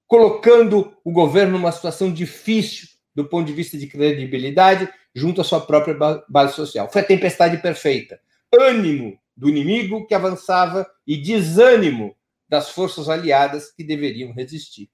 [0.06, 5.60] colocando o governo numa situação difícil do ponto de vista de credibilidade junto à sua
[5.60, 5.96] própria
[6.28, 6.88] base social.
[6.88, 8.20] Foi a tempestade perfeita.
[8.56, 12.16] Ânimo do inimigo que avançava e desânimo
[12.48, 14.88] das forças aliadas que deveriam resistir.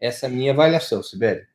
[0.00, 1.51] Essa é a minha avaliação, Sibeli.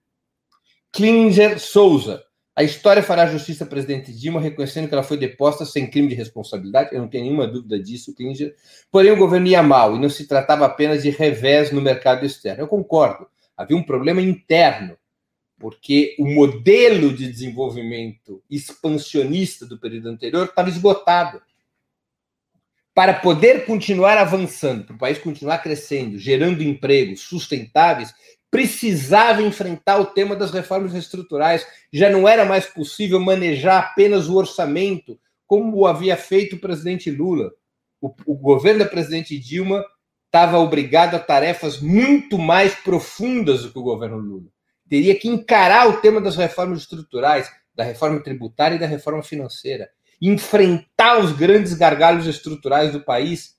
[0.92, 2.24] Klinger Souza.
[2.56, 6.16] A história fará justiça à presidente Dilma, reconhecendo que ela foi deposta sem crime de
[6.16, 6.90] responsabilidade.
[6.92, 8.56] Eu não tenho nenhuma dúvida disso, Klinger.
[8.92, 12.64] Porém, o governo ia mal e não se tratava apenas de revés no mercado externo.
[12.64, 13.28] Eu concordo.
[13.56, 14.98] Havia um problema interno,
[15.60, 21.40] porque o modelo de desenvolvimento expansionista do período anterior estava esgotado.
[22.92, 28.12] Para poder continuar avançando, para o país continuar crescendo, gerando empregos sustentáveis,
[28.50, 31.66] precisava enfrentar o tema das reformas estruturais.
[31.92, 37.52] Já não era mais possível manejar apenas o orçamento, como havia feito o presidente Lula.
[38.02, 39.84] O, o governo da presidente Dilma
[40.26, 44.50] estava obrigado a tarefas muito mais profundas do que o governo Lula.
[44.90, 49.90] Teria que encarar o tema das reformas estruturais, da reforma tributária e da reforma financeira.
[50.20, 53.56] enfrentar os grandes gargalos estruturais do país.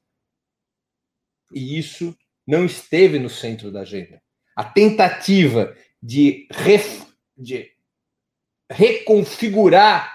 [1.52, 4.20] E isso não esteve no centro da agenda.
[4.58, 7.06] A tentativa de, ref,
[7.36, 7.70] de
[8.68, 10.12] reconfigurar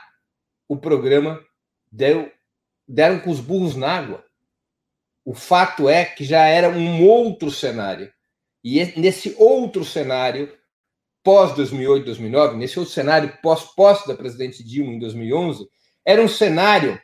[0.68, 1.41] o programa
[1.89, 2.30] deu,
[2.86, 4.26] deram com os burros na água.
[5.24, 8.12] O fato é que já era um outro cenário.
[8.62, 10.54] E nesse outro cenário,
[11.24, 15.66] pós 2008, 2009, nesse outro cenário pós-posse da presidente Dilma em 2011,
[16.06, 17.02] era um cenário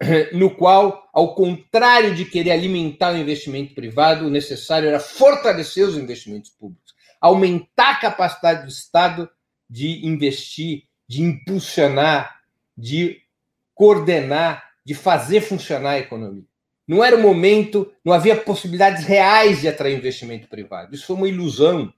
[0.32, 5.96] no qual, ao contrário de querer alimentar o investimento privado, o necessário era fortalecer os
[5.96, 9.28] investimentos públicos, aumentar a capacidade do Estado
[9.68, 12.40] de investir, de impulsionar,
[12.76, 13.20] de
[13.74, 16.44] coordenar, de fazer funcionar a economia.
[16.88, 20.94] Não era o momento, não havia possibilidades reais de atrair investimento privado.
[20.94, 21.92] Isso foi uma ilusão.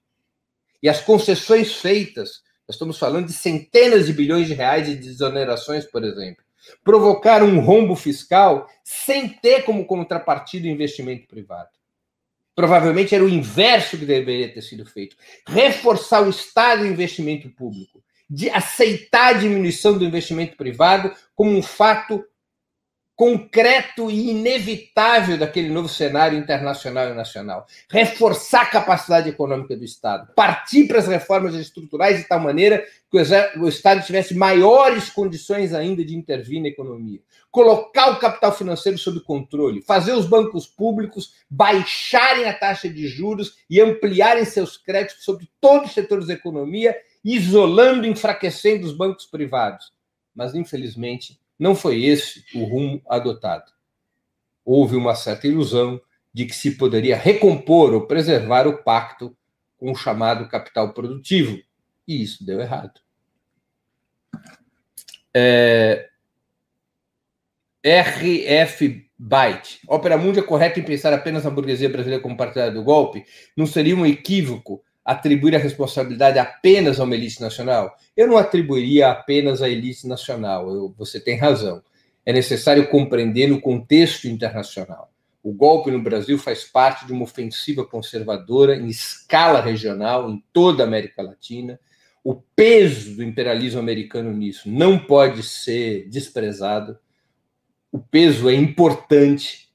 [0.82, 5.86] E as concessões feitas, nós estamos falando de centenas de bilhões de reais de desonerações,
[5.86, 6.44] por exemplo,
[6.84, 11.70] provocaram um rombo fiscal sem ter como contrapartida o investimento privado.
[12.54, 15.16] Provavelmente era o inverso que deveria ter sido feito.
[15.46, 21.50] Reforçar o Estado e o investimento público, de aceitar a diminuição do investimento privado como
[21.50, 22.24] um fato
[23.22, 27.68] concreto e inevitável daquele novo cenário internacional e nacional.
[27.88, 33.16] Reforçar a capacidade econômica do Estado, partir para as reformas estruturais de tal maneira que
[33.60, 37.20] o Estado tivesse maiores condições ainda de intervir na economia.
[37.48, 43.58] Colocar o capital financeiro sob controle, fazer os bancos públicos baixarem a taxa de juros
[43.70, 49.26] e ampliarem seus créditos sobre todos os setores da economia, isolando e enfraquecendo os bancos
[49.26, 49.92] privados.
[50.34, 53.70] Mas, infelizmente, não foi esse o rumo adotado.
[54.64, 56.00] Houve uma certa ilusão
[56.32, 59.36] de que se poderia recompor ou preservar o pacto
[59.76, 61.58] com o chamado capital produtivo,
[62.06, 63.00] e isso deu errado.
[65.34, 66.08] É...
[67.84, 69.80] RF Byte.
[69.88, 73.24] Opera Mundi é correto em pensar apenas na burguesia brasileira como partidária do golpe?
[73.56, 77.96] Não seria um equívoco atribuir a responsabilidade apenas a uma elite nacional?
[78.16, 81.82] Eu não atribuiria apenas à elite nacional, eu, você tem razão.
[82.24, 85.12] É necessário compreender no contexto internacional.
[85.42, 90.84] O golpe no Brasil faz parte de uma ofensiva conservadora em escala regional, em toda
[90.84, 91.80] a América Latina.
[92.22, 96.96] O peso do imperialismo americano nisso não pode ser desprezado.
[97.90, 99.68] O peso é importante,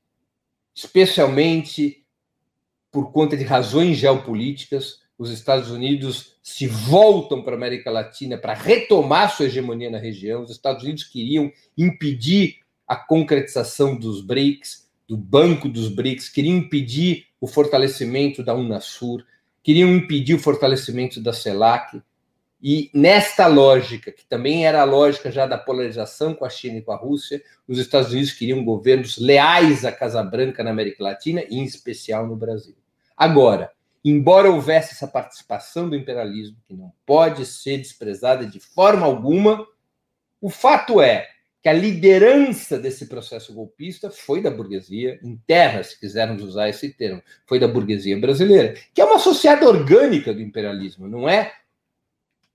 [0.73, 2.05] especialmente
[2.89, 8.53] por conta de razões geopolíticas os Estados Unidos se voltam para a América Latina para
[8.53, 10.43] retomar sua hegemonia na região.
[10.43, 17.25] Os Estados Unidos queriam impedir a concretização dos BRICS, do Banco dos BRICS, queriam impedir
[17.41, 19.23] o fortalecimento da Unasur,
[19.63, 22.01] queriam impedir o fortalecimento da CELAC.
[22.61, 26.81] E nesta lógica, que também era a lógica já da polarização com a China e
[26.81, 31.43] com a Rússia, os Estados Unidos queriam governos leais à Casa Branca na América Latina
[31.49, 32.75] e em especial no Brasil.
[33.15, 33.71] Agora,
[34.09, 39.67] embora houvesse essa participação do imperialismo, que não pode ser desprezada de forma alguma,
[40.39, 41.27] o fato é
[41.61, 47.21] que a liderança desse processo golpista foi da burguesia interna, se quisermos usar esse termo,
[47.45, 51.53] foi da burguesia brasileira, que é uma associada orgânica do imperialismo, não é?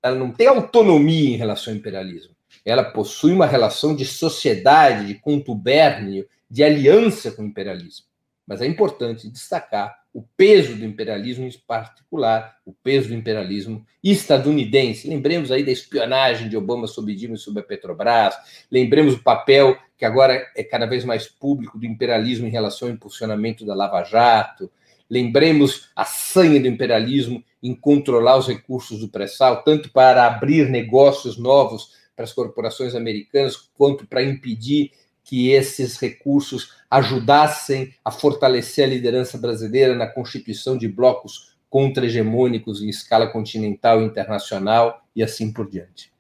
[0.03, 2.35] Ela não tem autonomia em relação ao imperialismo.
[2.65, 8.07] Ela possui uma relação de sociedade, de contubérnio, de aliança com o imperialismo.
[8.47, 15.09] Mas é importante destacar o peso do imperialismo, em particular, o peso do imperialismo estadunidense.
[15.09, 18.35] Lembremos aí da espionagem de Obama sobre Dilma e sobre a Petrobras,
[18.71, 22.95] lembremos o papel que agora é cada vez mais público do imperialismo em relação ao
[22.95, 24.71] impulsionamento da Lava Jato,
[25.09, 31.39] lembremos a sanha do imperialismo em controlar os recursos do pré-sal, tanto para abrir negócios
[31.39, 34.91] novos para as corporações americanas, quanto para impedir
[35.25, 42.89] que esses recursos ajudassem a fortalecer a liderança brasileira na constituição de blocos contra-hegemônicos em
[42.89, 46.13] escala continental e internacional e assim por diante.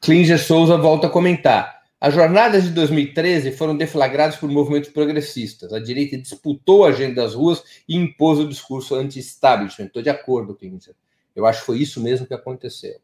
[0.00, 1.82] Klinger Souza volta a comentar.
[2.00, 5.72] As jornadas de 2013 foram deflagradas por movimentos progressistas.
[5.72, 9.86] A direita disputou a agenda das ruas e impôs o discurso anti-establishment.
[9.86, 10.96] Estou de acordo, Klinger.
[11.34, 12.96] Eu acho que foi isso mesmo que aconteceu.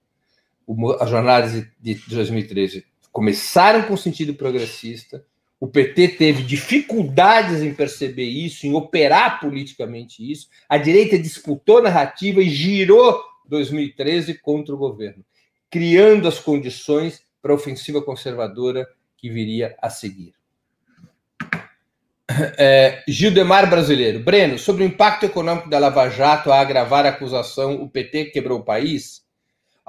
[1.01, 5.25] as jornadas de 2013 começaram com sentido progressista.
[5.61, 10.49] O PT teve dificuldades em perceber isso, em operar politicamente isso.
[10.69, 15.25] A direita disputou narrativa e girou 2013 contra o governo,
[15.71, 18.87] criando as condições para a ofensiva conservadora
[19.17, 20.35] que viria a seguir.
[22.59, 24.21] É, Gildemar Brasileiro.
[24.21, 28.59] Breno, sobre o impacto econômico da Lava Jato a agravar a acusação, o PT quebrou
[28.59, 29.27] o país?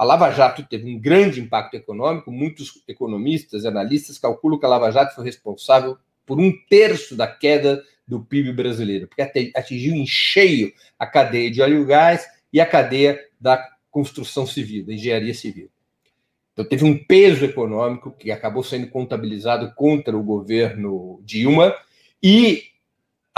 [0.00, 2.32] A Lava Jato teve um grande impacto econômico.
[2.32, 7.26] Muitos economistas e analistas calculam que a Lava Jato foi responsável por um terço da
[7.26, 12.58] queda do PIB brasileiro, porque atingiu em cheio a cadeia de óleo e gás e
[12.62, 15.68] a cadeia da construção civil, da engenharia civil.
[16.54, 21.74] Então, teve um peso econômico que acabou sendo contabilizado contra o governo Dilma
[22.22, 22.69] e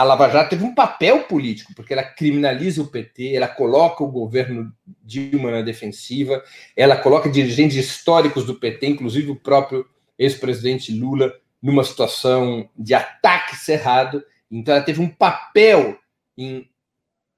[0.02, 4.10] a Lava Jato teve um papel político, porque ela criminaliza o PT, ela coloca o
[4.10, 6.42] governo Dilma na defensiva,
[6.76, 9.86] ela coloca dirigentes históricos do PT, inclusive o próprio
[10.18, 11.32] ex-presidente Lula,
[11.62, 14.24] numa situação de ataque cerrado.
[14.50, 15.96] Então, ela teve um papel
[16.36, 16.68] em,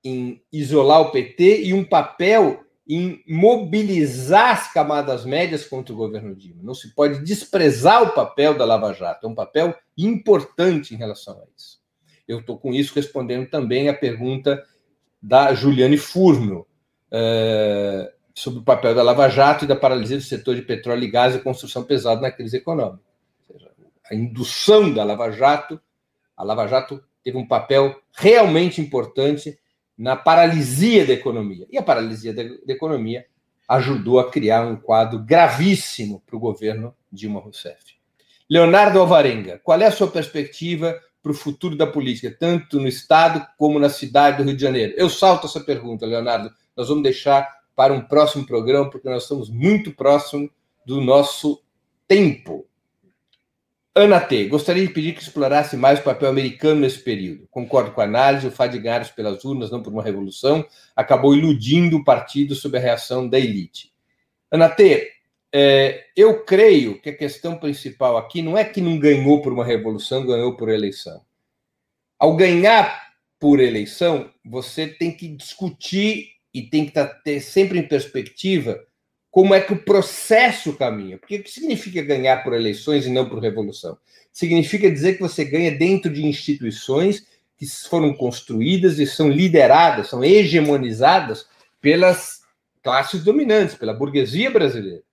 [0.02, 6.34] em isolar o PT e um papel em mobilizar as camadas médias contra o governo
[6.34, 6.62] Dilma.
[6.62, 11.34] Não se pode desprezar o papel da Lava Jato, é um papel importante em relação
[11.34, 11.83] a isso.
[12.26, 14.62] Eu estou com isso respondendo também a pergunta
[15.22, 16.66] da Juliane Furno
[17.10, 21.10] é, sobre o papel da Lava Jato e da paralisia do setor de petróleo e
[21.10, 23.04] gás e construção pesada na crise econômica.
[24.10, 25.80] A indução da Lava Jato,
[26.36, 29.58] a Lava Jato teve um papel realmente importante
[29.96, 31.66] na paralisia da economia.
[31.70, 33.24] E a paralisia da, da economia
[33.68, 37.94] ajudou a criar um quadro gravíssimo para o governo Dilma Rousseff.
[38.50, 43.46] Leonardo Alvarenga, qual é a sua perspectiva para o futuro da política, tanto no Estado
[43.56, 44.92] como na cidade do Rio de Janeiro?
[44.94, 46.52] Eu salto essa pergunta, Leonardo.
[46.76, 50.50] Nós vamos deixar para um próximo programa, porque nós estamos muito próximos
[50.84, 51.62] do nosso
[52.06, 52.66] tempo.
[53.94, 54.48] Ana T.
[54.48, 57.48] Gostaria de pedir que explorasse mais o papel americano nesse período.
[57.50, 60.62] Concordo com a análise, o fato de ganhar pelas urnas, não por uma revolução,
[60.94, 63.94] acabou iludindo o partido sob a reação da elite.
[64.50, 65.13] Ana T.
[65.56, 69.64] É, eu creio que a questão principal aqui não é que não ganhou por uma
[69.64, 71.22] revolução, ganhou por eleição.
[72.18, 77.86] Ao ganhar por eleição, você tem que discutir e tem que tá, ter sempre em
[77.86, 78.84] perspectiva
[79.30, 81.18] como é que o processo caminha.
[81.18, 83.96] Porque o que significa ganhar por eleições e não por revolução?
[84.32, 90.24] Significa dizer que você ganha dentro de instituições que foram construídas e são lideradas, são
[90.24, 91.46] hegemonizadas
[91.80, 92.40] pelas
[92.82, 95.04] classes dominantes, pela burguesia brasileira.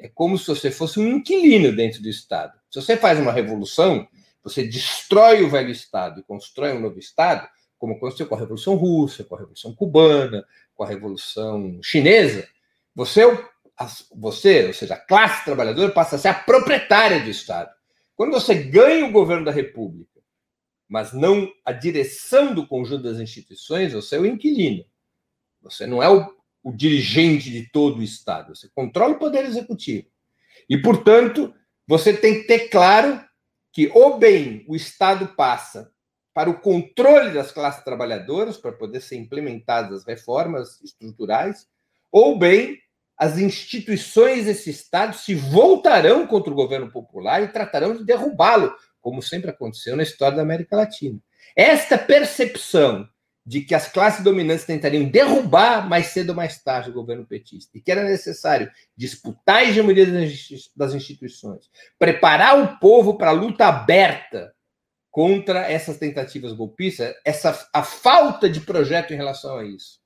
[0.00, 2.58] É como se você fosse um inquilino dentro do Estado.
[2.70, 4.08] Se você faz uma revolução,
[4.42, 7.46] você destrói o velho Estado e constrói um novo Estado,
[7.78, 10.44] como aconteceu com a Revolução Russa, com a Revolução Cubana,
[10.74, 12.48] com a Revolução Chinesa.
[12.94, 13.50] Você é
[14.14, 17.70] você, ou seja, a classe trabalhadora, passa a ser a proprietária do Estado.
[18.14, 20.20] Quando você ganha o governo da República,
[20.86, 24.84] mas não a direção do conjunto das instituições, você é o inquilino.
[25.62, 28.54] Você não é o, o dirigente de todo o Estado.
[28.54, 30.06] Você controla o poder executivo.
[30.68, 31.52] E, portanto,
[31.86, 33.22] você tem que ter claro
[33.72, 35.90] que, ou bem o Estado passa
[36.32, 41.66] para o controle das classes trabalhadoras, para poder ser implementadas as reformas estruturais,
[42.10, 42.78] ou bem
[43.16, 49.22] as instituições desse Estado se voltarão contra o governo popular e tratarão de derrubá-lo, como
[49.22, 51.20] sempre aconteceu na história da América Latina.
[51.54, 53.06] Esta percepção
[53.50, 57.76] de que as classes dominantes tentariam derrubar mais cedo ou mais tarde o governo petista
[57.76, 60.06] e que era necessário disputar a hegemonia
[60.76, 64.54] das instituições, preparar o povo para a luta aberta
[65.10, 69.98] contra essas tentativas golpistas, essa a falta de projeto em relação a isso,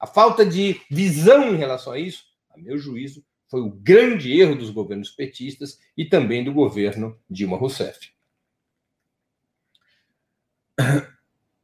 [0.00, 4.56] a falta de visão em relação a isso, a meu juízo, foi o grande erro
[4.56, 8.10] dos governos petistas e também do governo Dilma Rousseff.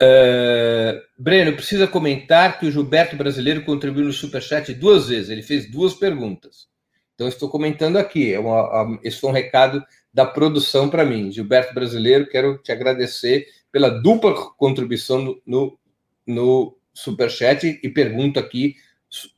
[0.02, 5.30] Uh, Breno, precisa comentar que o Gilberto Brasileiro contribuiu no Superchat duas vezes.
[5.30, 6.66] Ele fez duas perguntas.
[7.14, 8.34] Então, estou comentando aqui.
[8.34, 11.30] É uma, esse foi um recado da produção para mim.
[11.30, 15.78] Gilberto Brasileiro, quero te agradecer pela dupla contribuição no, no,
[16.26, 18.74] no Superchat e pergunto aqui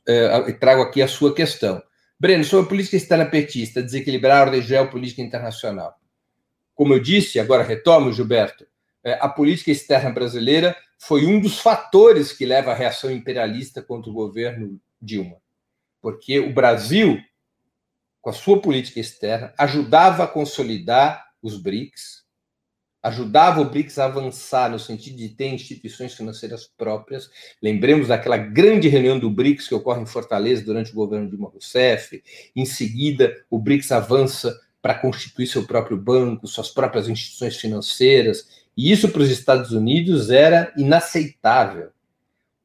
[0.09, 1.81] uh, trago aqui a sua questão.
[2.19, 5.93] Breno, sobre a política externa petista, desequilibrar a ordem geopolítica internacional.
[6.73, 8.65] Como eu disse, agora retomo, Gilberto,
[9.13, 14.13] a política externa brasileira foi um dos fatores que leva à reação imperialista contra o
[14.13, 15.37] governo Dilma.
[16.01, 17.19] Porque o Brasil,
[18.21, 22.25] com a sua política externa, ajudava a consolidar os BRICS,
[23.03, 27.29] ajudava o BRICS a avançar no sentido de ter instituições financeiras próprias.
[27.61, 32.23] Lembremos daquela grande reunião do BRICS que ocorre em Fortaleza durante o governo Dilma Rousseff.
[32.55, 38.64] Em seguida, o BRICS avança para constituir seu próprio banco, suas próprias instituições financeiras.
[38.75, 41.91] E isso para os Estados Unidos era inaceitável.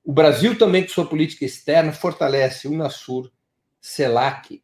[0.04, 3.30] O Brasil também, com sua política externa, fortalece o UNASUR,
[3.80, 4.62] CELAC,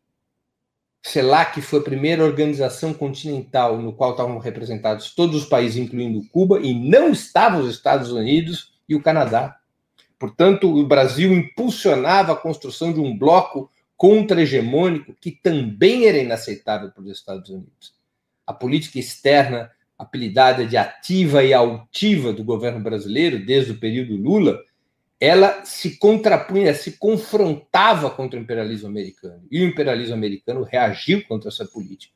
[1.07, 6.59] CELAC foi a primeira organização continental no qual estavam representados todos os países, incluindo Cuba,
[6.59, 9.57] e não estavam os Estados Unidos e o Canadá.
[10.19, 17.05] Portanto, o Brasil impulsionava a construção de um bloco contra-hegemônico que também era inaceitável para
[17.05, 17.95] os Estados Unidos.
[18.45, 24.61] A política externa, apelidada de ativa e altiva do governo brasileiro desde o período Lula,
[25.19, 29.43] ela se contrapunha, se confrontava contra o imperialismo americano.
[29.51, 32.15] E o imperialismo americano reagiu contra essa política.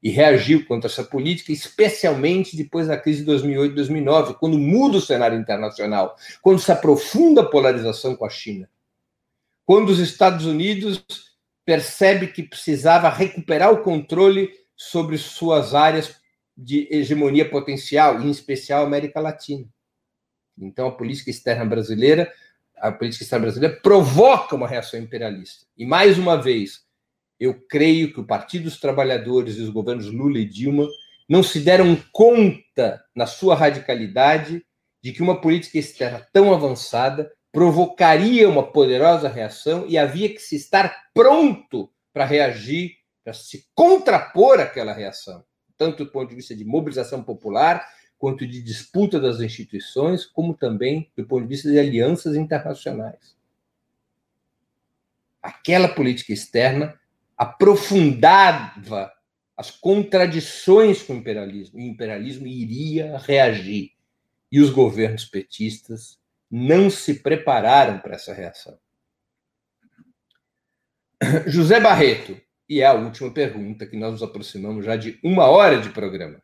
[0.00, 5.00] E reagiu contra essa política, especialmente depois da crise de 2008 2009, quando muda o
[5.00, 8.70] cenário internacional, quando se aprofunda a polarização com a China.
[9.66, 11.04] Quando os Estados Unidos
[11.64, 16.14] percebe que precisava recuperar o controle sobre suas áreas
[16.58, 19.64] de hegemonia potencial, em especial América Latina.
[20.58, 22.32] Então, a política externa brasileira,
[22.76, 25.64] a política externa brasileira provoca uma reação imperialista.
[25.76, 26.82] E, mais uma vez,
[27.38, 30.88] eu creio que o Partido dos Trabalhadores e os governos Lula e Dilma
[31.28, 34.66] não se deram conta, na sua radicalidade,
[35.00, 40.56] de que uma política externa tão avançada provocaria uma poderosa reação e havia que se
[40.56, 45.44] estar pronto para reagir, para se contrapor àquela reação,
[45.78, 47.86] tanto do ponto de vista de mobilização popular
[48.18, 53.36] quanto de disputa das instituições, como também do ponto de vista de alianças internacionais.
[55.40, 57.00] Aquela política externa
[57.36, 59.12] aprofundava
[59.56, 63.92] as contradições com o imperialismo, e o imperialismo iria reagir.
[64.50, 66.18] E os governos petistas
[66.50, 68.78] não se prepararam para essa reação.
[71.46, 75.80] José Barreto, e é a última pergunta que nós nos aproximamos já de uma hora
[75.80, 76.42] de programa.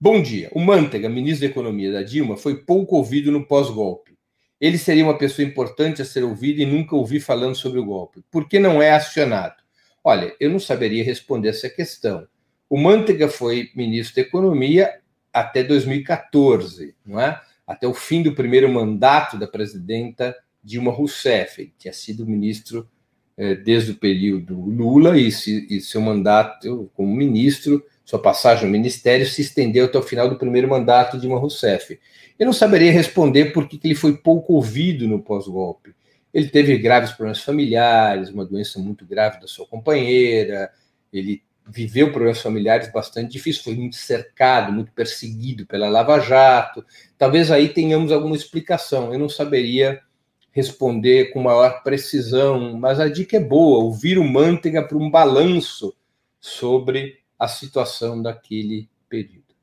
[0.00, 0.48] Bom dia.
[0.52, 4.16] O Mantega, ministro da Economia da Dilma, foi pouco ouvido no pós-golpe.
[4.60, 8.24] Ele seria uma pessoa importante a ser ouvida e nunca ouvi falando sobre o golpe.
[8.30, 9.62] Por que não é acionado?
[10.02, 12.26] Olha, eu não saberia responder essa questão.
[12.70, 15.00] O Mantega foi ministro da Economia
[15.32, 17.40] até 2014, não é?
[17.66, 21.60] Até o fim do primeiro mandato da presidenta Dilma Rousseff.
[21.60, 22.88] Ele tinha sido ministro
[23.64, 29.26] desde o período Lula e, se, e seu mandato como ministro sua passagem no ministério
[29.26, 32.00] se estendeu até o final do primeiro mandato de Dilma Rousseff.
[32.38, 35.94] Eu não saberia responder por que ele foi pouco ouvido no pós-golpe.
[36.32, 40.70] Ele teve graves problemas familiares, uma doença muito grave da sua companheira,
[41.12, 46.82] ele viveu problemas familiares bastante difíceis, foi muito cercado, muito perseguido pela Lava Jato.
[47.18, 49.12] Talvez aí tenhamos alguma explicação.
[49.12, 50.00] Eu não saberia
[50.58, 55.94] responder com maior precisão, mas a dica é boa: ouvir o Manteiga para um balanço
[56.40, 59.54] sobre a situação daquele período.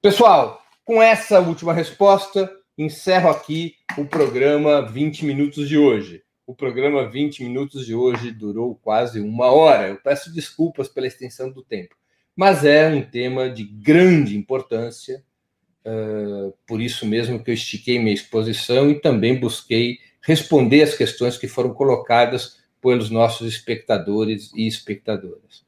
[0.00, 6.22] Pessoal, com essa última resposta, encerro aqui o programa 20 Minutos de hoje.
[6.46, 9.88] O programa 20 Minutos de hoje durou quase uma hora.
[9.88, 11.96] Eu peço desculpas pela extensão do tempo,
[12.36, 15.24] mas é um tema de grande importância.
[15.84, 19.98] Uh, por isso mesmo que eu estiquei minha exposição e também busquei
[20.28, 25.64] responder as questões que foram colocadas pelos nossos espectadores e espectadoras.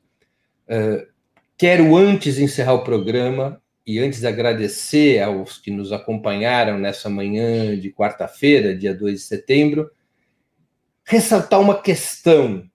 [0.69, 1.09] Uh,
[1.57, 7.09] Quero, antes de encerrar o programa e antes de agradecer aos que nos acompanharam nessa
[7.09, 9.91] manhã de quarta-feira, dia 2 de setembro,
[11.05, 12.71] ressaltar uma questão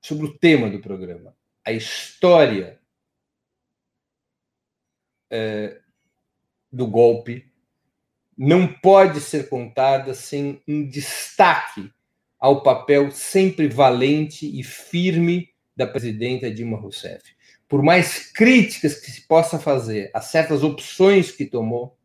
[0.00, 2.80] sobre o tema do programa, a história
[5.30, 5.80] é,
[6.72, 7.49] do golpe
[8.42, 11.92] não pode ser contada sem um destaque
[12.38, 17.22] ao papel sempre valente e firme da presidenta Dilma Rousseff.
[17.68, 21.98] Por mais críticas que se possa fazer a certas opções que tomou,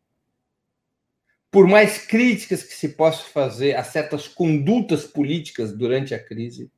[1.50, 6.70] por mais críticas que se possa fazer a certas condutas políticas durante a crise,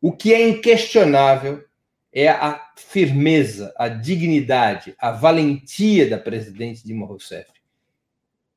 [0.00, 1.64] o que é inquestionável
[2.12, 7.55] é a firmeza, a dignidade, a valentia da presidente Dilma Rousseff,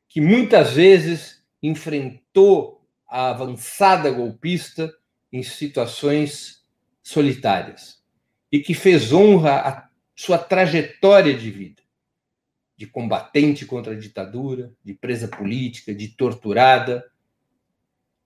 [0.09, 4.91] que muitas vezes enfrentou a avançada golpista
[5.31, 6.63] em situações
[7.03, 8.03] solitárias
[8.51, 11.81] e que fez honra à sua trajetória de vida,
[12.75, 17.05] de combatente contra a ditadura, de presa política, de torturada.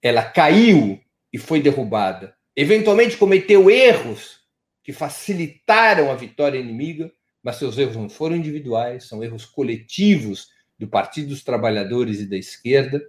[0.01, 2.36] Ela caiu e foi derrubada.
[2.55, 4.41] Eventualmente cometeu erros
[4.84, 7.11] que facilitaram a vitória inimiga,
[7.41, 10.49] mas seus erros não foram individuais, são erros coletivos
[10.84, 13.01] do Partido dos Trabalhadores e da esquerda,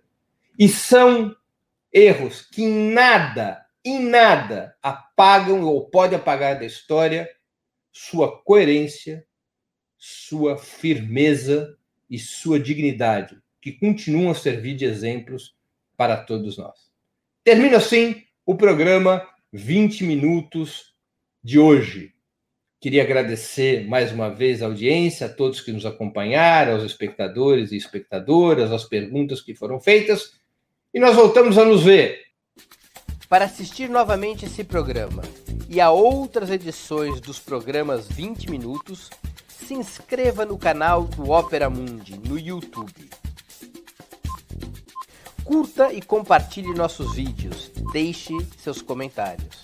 [0.59, 1.35] e são
[1.93, 7.29] erros que em nada em nada apagam ou pode apagar da história
[7.93, 9.27] sua coerência,
[9.99, 11.77] sua firmeza
[12.09, 15.55] e sua dignidade, que continuam a servir de exemplos
[15.97, 16.91] para todos nós.
[17.45, 20.95] Termino assim o programa 20 minutos
[21.43, 22.14] de hoje.
[22.85, 27.78] Queria agradecer mais uma vez a audiência, a todos que nos acompanharam, aos espectadores e
[27.78, 30.35] espectadoras, as perguntas que foram feitas.
[30.93, 32.20] E nós voltamos a nos ver
[33.26, 35.22] Para assistir novamente esse programa
[35.66, 39.09] e a outras edições dos programas 20 Minutos,
[39.49, 43.09] se inscreva no canal do Opera Mundi no YouTube.
[45.43, 49.64] Curta e compartilhe nossos vídeos, deixe seus comentários.